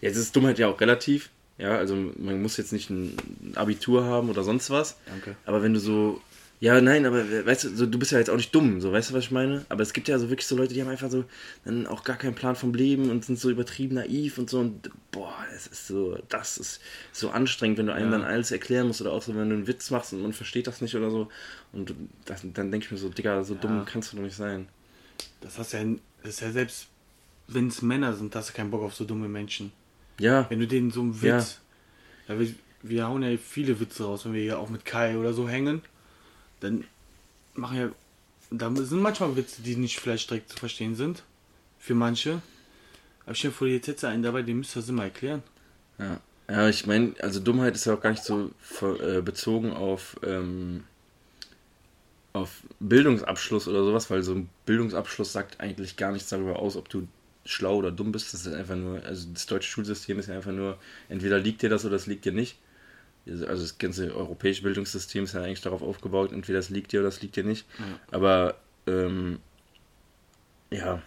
[0.00, 1.30] Jetzt ist Dummheit ja auch relativ.
[1.58, 3.16] Ja, also man muss jetzt nicht ein
[3.54, 4.98] Abitur haben oder sonst was.
[5.06, 5.36] Danke.
[5.46, 6.20] Aber wenn du so.
[6.58, 9.10] Ja, nein, aber weißt du, so, du bist ja jetzt auch nicht dumm, so weißt
[9.10, 9.66] du, was ich meine?
[9.68, 11.24] Aber es gibt ja so wirklich so Leute, die haben einfach so
[11.66, 14.90] dann auch gar keinen Plan vom Leben und sind so übertrieben naiv und so und
[15.12, 16.80] boah, es ist so, das ist
[17.12, 18.18] so anstrengend, wenn du einem Ja.
[18.18, 20.66] dann alles erklären musst oder auch so, wenn du einen Witz machst und man versteht
[20.66, 21.28] das nicht oder so.
[21.74, 21.92] Und
[22.24, 23.84] das, dann denke ich mir so, Digga, so dumm Ja.
[23.84, 24.66] kannst du doch nicht sein.
[25.42, 25.84] Das hast ja,
[26.22, 26.86] das ist ja selbst,
[27.48, 29.72] wenn es Männer sind, hast du keinen Bock auf so dumme Menschen.
[30.18, 31.60] Ja, Wenn du denen so einen Witz,
[32.28, 32.38] ja.
[32.38, 35.48] wir, wir hauen ja viele Witze raus, wenn wir hier auch mit Kai oder so
[35.48, 35.82] hängen,
[36.60, 36.84] dann
[37.54, 37.90] machen ja,
[38.50, 41.22] da sind manchmal Witze, die nicht vielleicht direkt zu verstehen sind,
[41.78, 42.40] für manche.
[43.24, 45.42] Aber stell dir vor, jetzt hättest du einen dabei, den müsst ihr das immer erklären.
[45.98, 49.72] Ja, ja ich meine, also Dummheit ist ja auch gar nicht so ver- äh, bezogen
[49.72, 50.84] auf, ähm,
[52.32, 56.88] auf Bildungsabschluss oder sowas, weil so ein Bildungsabschluss sagt eigentlich gar nichts darüber aus, ob
[56.88, 57.08] du
[57.46, 58.34] schlau oder dumm bist.
[58.34, 60.78] Das ist einfach nur, also das deutsche Schulsystem ist ja einfach nur,
[61.08, 62.58] entweder liegt dir das oder es liegt dir nicht.
[63.26, 67.08] Also das ganze europäische Bildungssystem ist ja eigentlich darauf aufgebaut, entweder es liegt dir oder
[67.08, 67.66] es liegt dir nicht.
[67.78, 68.00] Ja.
[68.12, 69.40] Aber ähm,
[70.70, 71.02] ja,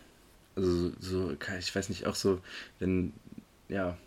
[0.56, 2.42] also so, ich weiß nicht, auch so,
[2.80, 3.14] wenn,
[3.70, 3.98] ja,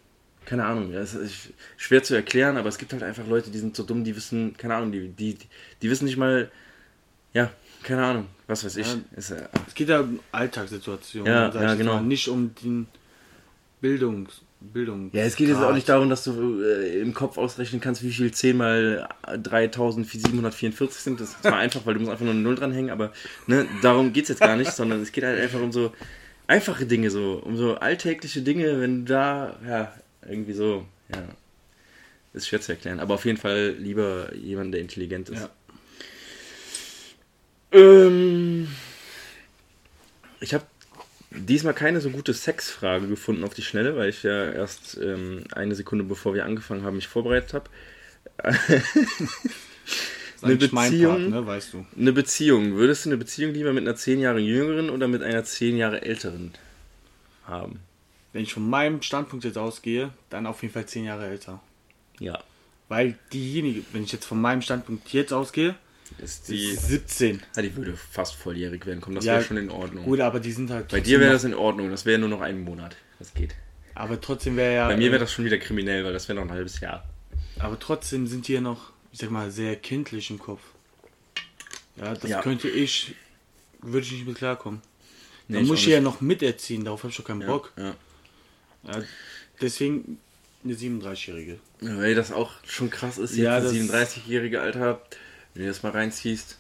[0.45, 3.59] keine Ahnung, ja, es ist schwer zu erklären, aber es gibt halt einfach Leute, die
[3.59, 5.39] sind so dumm, die wissen, keine Ahnung, die, die,
[5.81, 6.51] die wissen nicht mal,
[7.33, 7.51] ja,
[7.83, 8.87] keine Ahnung, was weiß ich.
[8.87, 8.99] Ja.
[9.17, 11.95] Ist, äh, Es geht ja um Alltagssituationen, Ja, ja, genau.
[11.95, 12.87] mal, nicht um den
[13.81, 15.11] Bildungs, Bildung.
[15.13, 18.13] ja, es geht jetzt auch nicht darum, dass du äh, im Kopf ausrechnen kannst, wie
[18.13, 21.21] viel 10 mal 3744 sind.
[21.21, 23.13] Das ist zwar einfach, weil du musst einfach nur eine Null dranhängen, aber
[23.47, 25.93] ne, darum geht es jetzt gar nicht, sondern es geht halt einfach um so
[26.47, 29.93] einfache Dinge, so um so alltägliche Dinge, wenn du da, ja,
[30.29, 31.23] irgendwie so, ja,
[32.33, 33.01] ist schwer zu erklären.
[33.01, 35.41] Aber auf jeden Fall lieber jemand, der intelligent ist.
[35.41, 35.51] Ja.
[37.73, 38.69] Ähm,
[40.41, 40.65] ich habe
[41.31, 45.75] diesmal keine so gute Sexfrage gefunden auf die Schnelle, weil ich ja erst ähm, eine
[45.75, 47.71] Sekunde bevor wir angefangen haben mich vorbereitet habe.
[50.43, 51.87] Eine Beziehung- Part, ne, weißt du.
[51.97, 52.75] Eine Beziehung.
[52.75, 56.03] Würdest du eine Beziehung lieber mit einer 10 Jahre jüngeren oder mit einer 10 Jahre
[56.03, 56.53] älteren
[57.47, 57.79] haben?
[58.33, 61.61] Wenn ich von meinem Standpunkt jetzt ausgehe, dann auf jeden Fall zehn Jahre älter.
[62.19, 62.43] Ja.
[62.89, 65.75] Weil diejenige, wenn ich jetzt von meinem Standpunkt jetzt ausgehe,
[66.19, 67.43] Ist die die, ist 17.
[67.57, 69.01] ja, die würde fast volljährig werden.
[69.01, 70.05] Komm, das Ja, wäre schon in Ordnung.
[70.05, 70.89] Gut, aber die sind halt.
[70.89, 71.91] Bei dir wäre das in Ordnung.
[71.91, 72.97] Das wäre nur noch ein Monat.
[73.19, 73.55] Das geht.
[73.95, 74.89] Aber trotzdem wäre ja.
[74.89, 77.09] Bei mir äh, wäre das schon wieder kriminell, weil das wäre noch ein halbes Jahr.
[77.59, 80.61] Aber trotzdem sind die ja noch, ich sag mal, sehr kindlich im Kopf.
[81.97, 82.41] Ja, das Ja.
[82.41, 83.15] könnte ich,
[83.81, 84.81] würde ich nicht mit klarkommen.
[85.49, 87.73] Nee, Dann ich muss ich ja noch miterziehen, darauf habe ich doch keinen Bock.
[87.77, 87.95] Ja.
[88.85, 89.03] Ja,
[89.61, 90.19] deswegen
[90.65, 91.59] eine 37-Jährige.
[91.81, 95.03] Ja, Weil das auch schon krass ist, Ja, jetzt ein 37-jährige Alter,
[95.55, 96.59] wenn du das mal reinziehst,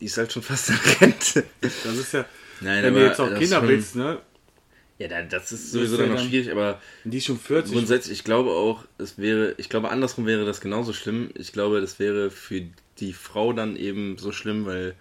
[0.00, 1.44] die ist halt schon fast in Rente.
[1.60, 2.24] Das ist ja,
[2.60, 4.20] Nein, wenn du jetzt auch das Kinder schon, willst, ne?
[4.98, 7.72] Ja, da- das ist Das sowieso wär dann noch schwierig, aber Die ist schon 40.
[7.74, 11.30] grundsätzlich, ich glaube auch, es wäre, ich glaube andersrum wäre das genauso schlimm.
[11.34, 12.62] Ich glaube, das wäre für
[12.98, 14.94] die Frau dann eben so schlimm, weil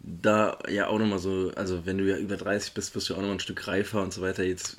[0.00, 3.18] da ja auch nochmal so, also wenn du ja über 30 bist, wirst du auch
[3.18, 4.42] nochmal ein Stück reifer und so weiter.
[4.44, 4.78] Jetzt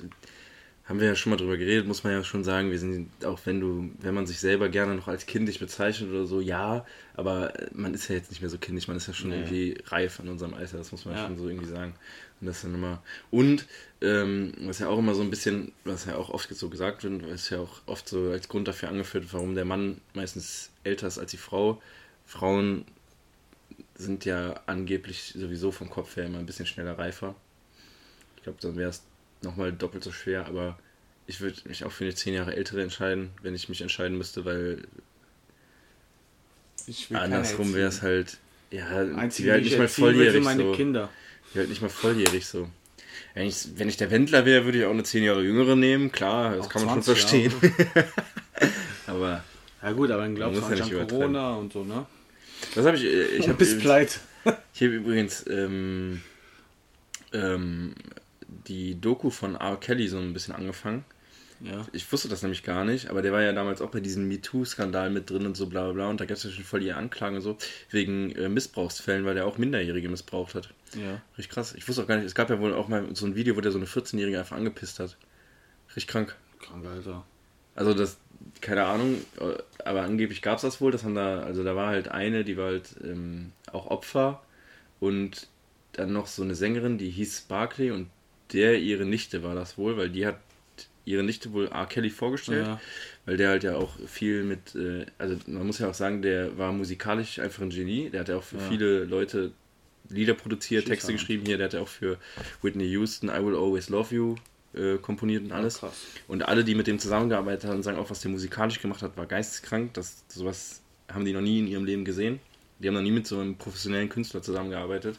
[0.86, 3.40] haben wir ja schon mal drüber geredet, muss man ja schon sagen, wir sind, auch
[3.46, 7.54] wenn du, wenn man sich selber gerne noch als kindisch bezeichnet oder so, ja, aber
[7.72, 9.36] man ist ja jetzt nicht mehr so kindisch, man ist ja schon Nee.
[9.36, 11.22] irgendwie reif in unserem Alter, das muss man ja.
[11.22, 11.26] Ja.
[11.28, 11.94] schon so irgendwie sagen.
[12.40, 13.02] Und das ist dann immer.
[13.30, 13.66] Und
[14.02, 17.22] ähm, was ja auch immer so ein bisschen, was ja auch oft so gesagt wird,
[17.22, 21.18] ist ja auch oft so als Grund dafür angeführt, warum der Mann meistens älter ist
[21.18, 21.80] als die Frau.
[22.26, 22.84] Frauen
[23.94, 27.34] sind ja angeblich sowieso vom Kopf her immer ein bisschen schneller reifer.
[28.36, 29.02] Ich glaube, dann wäre es
[29.44, 30.78] nochmal doppelt so schwer, aber
[31.26, 34.44] ich würde mich auch für eine zehn Jahre ältere entscheiden, wenn ich mich entscheiden müsste,
[34.44, 34.82] weil
[37.12, 38.38] andersrum wäre es halt,
[38.70, 40.72] ja, Einzige, wäre halt die ich nicht mal volljährig meine so.
[40.72, 41.08] Kinder.
[41.54, 42.68] Die halt nicht mal volljährig so.
[43.34, 46.12] Wenn ich, wenn ich der Wendler wäre, würde ich auch eine zehn Jahre jüngere nehmen,
[46.12, 47.52] klar, das Auch kann man schon 20 verstehen.
[49.06, 49.42] aber
[49.82, 52.06] Ja gut, aber dann glaubst du ja halt an Corona und so, ne?
[52.74, 54.18] das habe ich, äh, ich habe bist pleite.
[54.74, 56.20] Ich habe übrigens ähm,
[57.32, 57.94] ähm,
[58.66, 59.76] die Doku von R.
[59.76, 61.04] Kelly so ein bisschen angefangen.
[61.60, 61.86] Ja.
[61.92, 65.10] Ich wusste das nämlich gar nicht, aber der war ja damals auch bei diesem MeToo-Skandal
[65.10, 66.08] mit drin und so bla bla bla.
[66.10, 67.56] Und da gab es ja schon voll die Anklagen und so,
[67.90, 70.70] wegen äh, Missbrauchsfällen, weil der auch Minderjährige missbraucht hat.
[70.94, 71.22] Ja.
[71.38, 71.74] Richtig krass.
[71.74, 73.60] Ich wusste auch gar nicht, es gab ja wohl auch mal so ein Video, wo
[73.60, 75.16] der so eine 14-Jährige einfach angepisst hat.
[75.88, 76.36] Richtig krank.
[76.60, 77.24] Krank, Alter.
[77.74, 78.18] Also das,
[78.60, 80.92] keine Ahnung, äh, aber angeblich gab es das wohl.
[80.92, 84.42] Das haben da, also da war halt eine, die war halt ähm, auch Opfer
[85.00, 85.48] und
[85.92, 88.10] dann noch so eine Sängerin, die hieß Barclay und
[88.52, 90.38] der ihre Nichte war das wohl, weil die hat
[91.06, 91.86] ihre Nichte wohl R.
[91.86, 92.80] Kelly vorgestellt, Ja.
[93.26, 96.56] weil der halt ja auch viel mit, äh, also man muss ja auch sagen, der
[96.56, 98.68] war musikalisch einfach ein Genie, der hat ja auch für Ja.
[98.68, 99.52] viele Leute
[100.10, 100.84] Lieder produziert.
[100.86, 102.18] Texte geschrieben hier, der hat ja auch für
[102.62, 104.34] Whitney Houston, I Will Always Love You
[104.74, 105.78] äh, komponiert und alles.
[105.78, 105.94] krass.
[106.28, 109.24] Und alle, die mit dem zusammengearbeitet haben, sagen auch, was der musikalisch gemacht hat, war
[109.26, 109.94] geisteskrank.
[109.94, 112.38] Das, sowas haben die noch nie in ihrem Leben gesehen.
[112.80, 115.16] Die haben noch nie mit so einem professionellen Künstler zusammengearbeitet.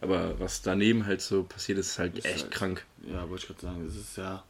[0.00, 2.86] Aber was daneben halt so passiert ist, ist halt Ist echt halt- krank.
[3.06, 4.42] Ja, wollte ich gerade sagen, es ist ja.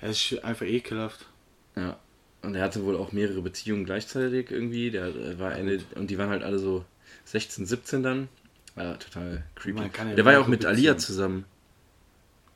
[0.00, 1.26] Es ist einfach ekelhaft.
[1.76, 1.98] Ja.
[2.42, 4.90] Und er hatte wohl auch mehrere Beziehungen gleichzeitig irgendwie.
[4.90, 6.84] Der äh, war eine, und die waren halt alle so
[7.24, 8.28] 16, 17 dann.
[8.76, 9.80] Ja, total creepy.
[9.80, 11.44] Ja der war ja auch mit Alia zusammen.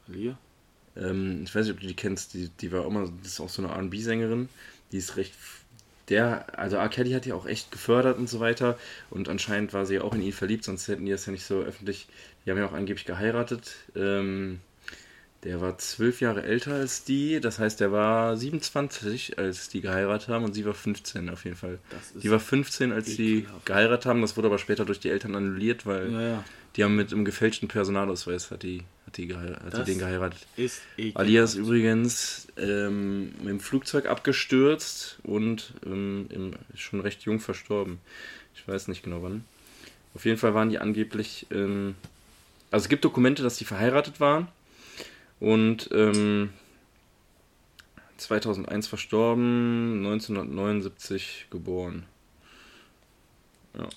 [0.09, 0.37] Alia?
[0.97, 2.35] Ähm, ich weiß nicht, ob du die kennst.
[2.35, 4.49] Die, die war auch mal, das ist auch so eine R&B-Sängerin.
[4.93, 5.33] Die ist recht.
[6.11, 6.89] Der, also R.
[6.89, 8.77] Kelly hat die auch echt gefördert und so weiter.
[9.11, 11.61] Und anscheinend war sie auch in ihn verliebt, sonst hätten die das ja nicht so
[11.61, 12.09] öffentlich.
[12.45, 13.77] Die haben ja auch angeblich geheiratet.
[13.95, 14.61] Ähm,
[15.45, 17.41] der war zwölf Jahre älter als die.
[17.41, 20.45] Das heißt, der war 27, als die geheiratet haben.
[20.45, 21.79] Und sie war 15 auf jeden Fall.
[22.23, 24.21] Die war 15, als sie geheiratet haben.
[24.21, 26.45] Das wurde aber später durch die Eltern annulliert, weil Ja, ja.
[26.77, 30.47] Die haben mit einem gefälschten Personalausweis hat die, hat die, hat die den geheiratet.
[30.57, 31.17] Ist ekelhaft.
[31.19, 37.99] Alia ist übrigens ähm, mit dem Flugzeug abgestürzt und ähm, im, schon recht jung verstorben.
[38.55, 39.45] Ich weiß nicht genau wann.
[40.15, 41.47] Auf jeden Fall waren die angeblich.
[41.51, 41.97] Ähm,
[42.71, 44.49] also es gibt Dokumente, dass die verheiratet waren
[45.41, 46.51] und ähm,
[48.17, 52.05] 2001 verstorben, 1979 geboren.
[53.77, 53.89] Ja.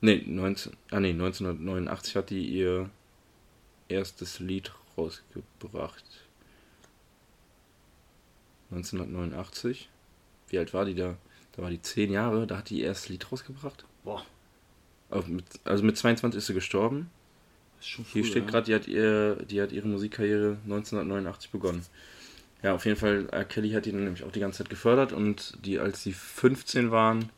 [0.00, 2.90] Nee, 19, ah nee, 1989 hat die ihr
[3.88, 6.04] erstes Lied rausgebracht.
[8.70, 9.88] 1989.
[10.48, 11.16] Wie alt war die da?
[11.52, 13.84] Da war die 10 Jahre, da hat die ihr erstes Lied rausgebracht.
[14.04, 14.24] Boah,
[15.26, 17.10] mit, also mit 22 ist sie gestorben.
[17.80, 18.50] ist schon Hier früh, steht ja.
[18.50, 21.82] gerade, die, hat ihr- die hat ihre Musikkarriere 1989 begonnen.
[22.62, 23.44] Ja, auf jeden Fall, R.
[23.44, 26.90] Kelly hat die dann nämlich auch die ganze Zeit gefördert und die, als sie 15
[26.90, 27.30] waren,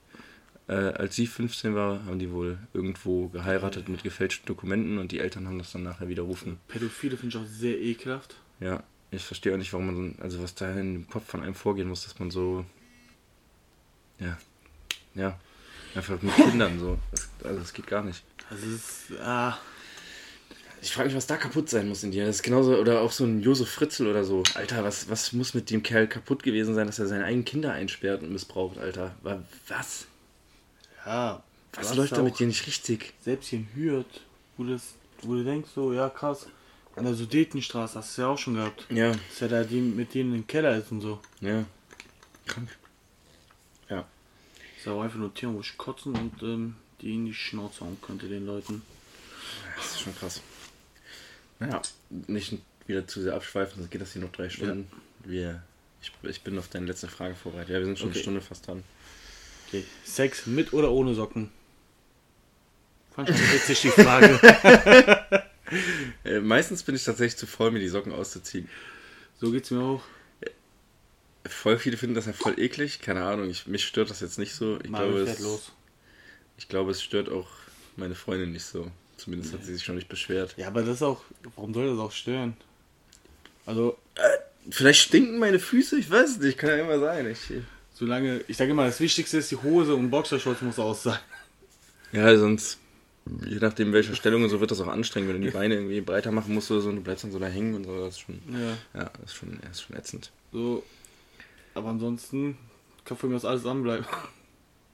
[0.69, 5.19] äh, als sie 15 war, haben die wohl irgendwo geheiratet mit gefälschten Dokumenten und die
[5.21, 6.59] Eltern haben das dann nachher widerrufen.
[6.69, 8.37] Pädophile finde ich auch sehr ekelhaft.
[8.61, 11.43] Ja, ich verstehe auch nicht, warum man so, also was da in dem Kopf von
[11.43, 12.65] einem vorgehen muss, dass man so,
[14.21, 14.37] ja,
[15.15, 15.39] ja,
[15.95, 18.23] einfach mit Kindern so, das, also das geht gar nicht.
[18.51, 19.59] Das ist, ah,
[20.83, 22.27] Ich frage mich, was da kaputt sein muss in dir.
[22.27, 24.43] Das ist genauso, oder auch so ein Josef Fritzl oder so.
[24.55, 27.73] Alter, was, was muss mit dem Kerl kaputt gewesen sein, dass er seine eigenen Kinder
[27.73, 29.15] einsperrt und missbraucht, Alter?
[29.23, 30.07] Wa- Was?
[31.07, 31.43] Ja.
[31.75, 33.13] Was läuft ja da mit dir nicht richtig?
[33.21, 34.21] Selbst hier in Hürth,
[34.57, 36.47] wo, das, wo du denkst, so, ja krass,
[36.97, 38.87] an der Sudetenstraße hast du ja auch schon gehabt.
[38.91, 41.21] Ja, Dass er da die, mit denen im Keller ist und so.
[41.41, 41.65] ja.
[42.47, 42.69] Krank.
[43.91, 44.07] Ja.
[44.77, 47.99] Ist auch einfach nur Tiere, wo ich kotzen und ähm, die in die Schnauze hauen
[48.01, 48.83] könnte, den Leuten.
[49.77, 50.41] Das ist schon krass.
[51.61, 51.83] Naja,
[52.27, 54.91] nicht wieder zu sehr abschweifen, sonst geht das hier noch drei Stunden.
[55.25, 55.63] Wir,
[56.01, 57.71] ich, ich bin auf deine letzte Frage vorbereitet.
[57.71, 58.17] Ja, wir sind schon Okay.
[58.17, 58.83] eine Stunde fast dran.
[59.69, 59.85] Okay.
[60.05, 61.51] Sex mit oder ohne Socken?
[63.15, 65.45] Fand ich witzig die Frage.
[66.25, 68.71] Äh, meistens bin ich tatsächlich zu voll, mir die Socken auszuziehen.
[69.39, 70.03] so geht's mir auch.
[71.45, 73.03] Voll viele finden das ja voll eklig.
[73.03, 74.79] Keine Ahnung, ich, mich stört das jetzt nicht so.
[74.83, 75.73] Ich Marvin glaube, es, los.
[76.57, 77.49] ich glaube, es stört auch
[77.97, 78.91] meine Freundin nicht so.
[79.19, 80.55] Zumindest hat sie sich schon nicht beschwert.
[80.57, 81.23] Ja, aber das ist auch,
[81.55, 82.57] warum soll das auch stören?
[83.67, 83.99] Also,
[84.71, 87.31] Vielleicht stinken meine Füße, ich weiß es nicht, kann ja immer sein.
[87.31, 87.53] Ich,
[87.99, 91.19] solange, ich sage immer, das Wichtigste ist, die Hose und Boxershorts muss aus sein.
[92.13, 92.79] ja, sonst,
[93.47, 96.01] je nachdem welcher Stellung und so wird das auch anstrengend, wenn du die Beine irgendwie
[96.01, 97.99] breiter machen musst oder so und du bleibst dann so da hängen und so.
[98.05, 99.01] Das ist schon, Ja.
[99.01, 100.31] ja, das ist schon, das ist schon ätzend.
[100.53, 100.83] So,
[101.75, 102.57] aber ansonsten
[103.05, 104.07] kann von mir aus alles anbleiben.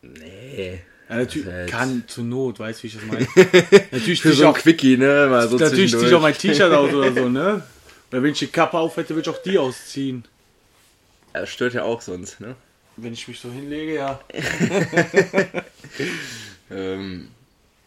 [0.02, 0.80] Nee.
[1.08, 3.86] Ja, natürlich ist kann zur Not, weißt du, wie ich das meine?
[3.92, 5.26] natürlich Für so ein auch, Quickie, ne?
[5.28, 7.62] Mal so natürlich ziehe ich auch mein T-Shirt aus oder so, ne?
[8.10, 10.24] Oder wenn ich die Kappe auf hätte, würde ich auch die ausziehen.
[11.34, 12.54] Ja, Das stört ja auch sonst, ne?
[12.96, 14.20] Wenn ich mich so hinlege, ja.
[16.70, 17.30] Ähm,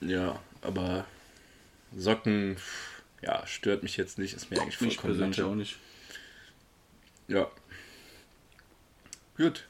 [0.02, 1.06] ja, aber
[1.96, 2.58] Socken,
[3.22, 5.50] ja, stört mich jetzt nicht, ist mir eigentlich Mich vollkommen persönlich Latte.
[5.50, 5.78] auch nicht.
[7.28, 7.50] Ja.
[9.36, 9.66] Gut.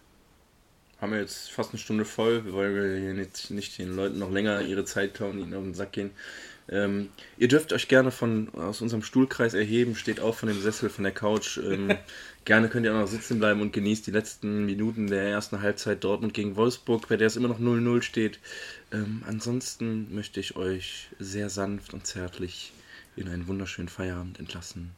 [1.00, 2.46] Haben wir jetzt fast eine Stunde voll.
[2.46, 5.74] Wir wollen hier nicht, nicht den Leuten noch länger ihre Zeit klauen, ihnen auf den
[5.74, 6.12] Sack gehen.
[6.70, 10.90] Ähm, ihr dürft euch gerne von aus unserem Stuhlkreis erheben, steht auf von dem Sessel,
[10.90, 11.58] von der Couch.
[11.58, 11.98] Ähm,
[12.46, 16.04] gerne könnt ihr auch noch sitzen bleiben und genießt die letzten Minuten der ersten Halbzeit
[16.04, 18.40] Dortmund gegen Wolfsburg, bei der es immer noch 0-0 steht.
[18.92, 22.74] Ähm, ansonsten möchte ich euch sehr sanft und zärtlich
[23.16, 24.92] in einen wunderschönen Feierabend entlassen.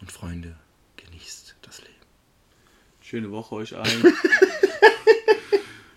[0.00, 0.56] Und Freunde,
[0.96, 1.92] genießt das Leben.
[3.00, 4.12] Schöne Woche euch allen.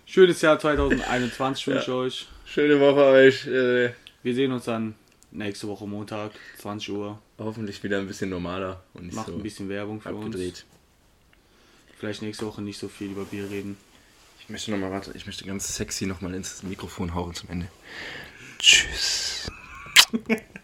[0.06, 2.28] Schönes Jahr 2021 wünsche ich euch.
[2.44, 3.46] Schöne Woche euch.
[4.22, 4.94] Wir sehen uns dann
[5.30, 7.18] nächste Woche Montag, 20 Uhr.
[7.38, 10.50] hoffentlich wieder ein bisschen normaler und nicht Macht so ein bisschen Werbung für abgedreht.
[10.50, 10.64] uns.
[11.98, 13.76] Vielleicht nächste Woche nicht so viel über Bier reden.
[14.40, 17.68] Ich möchte nochmal, warte, ich möchte ganz sexy nochmal ins Mikrofon hauen zum Ende.
[18.58, 19.50] Tschüss.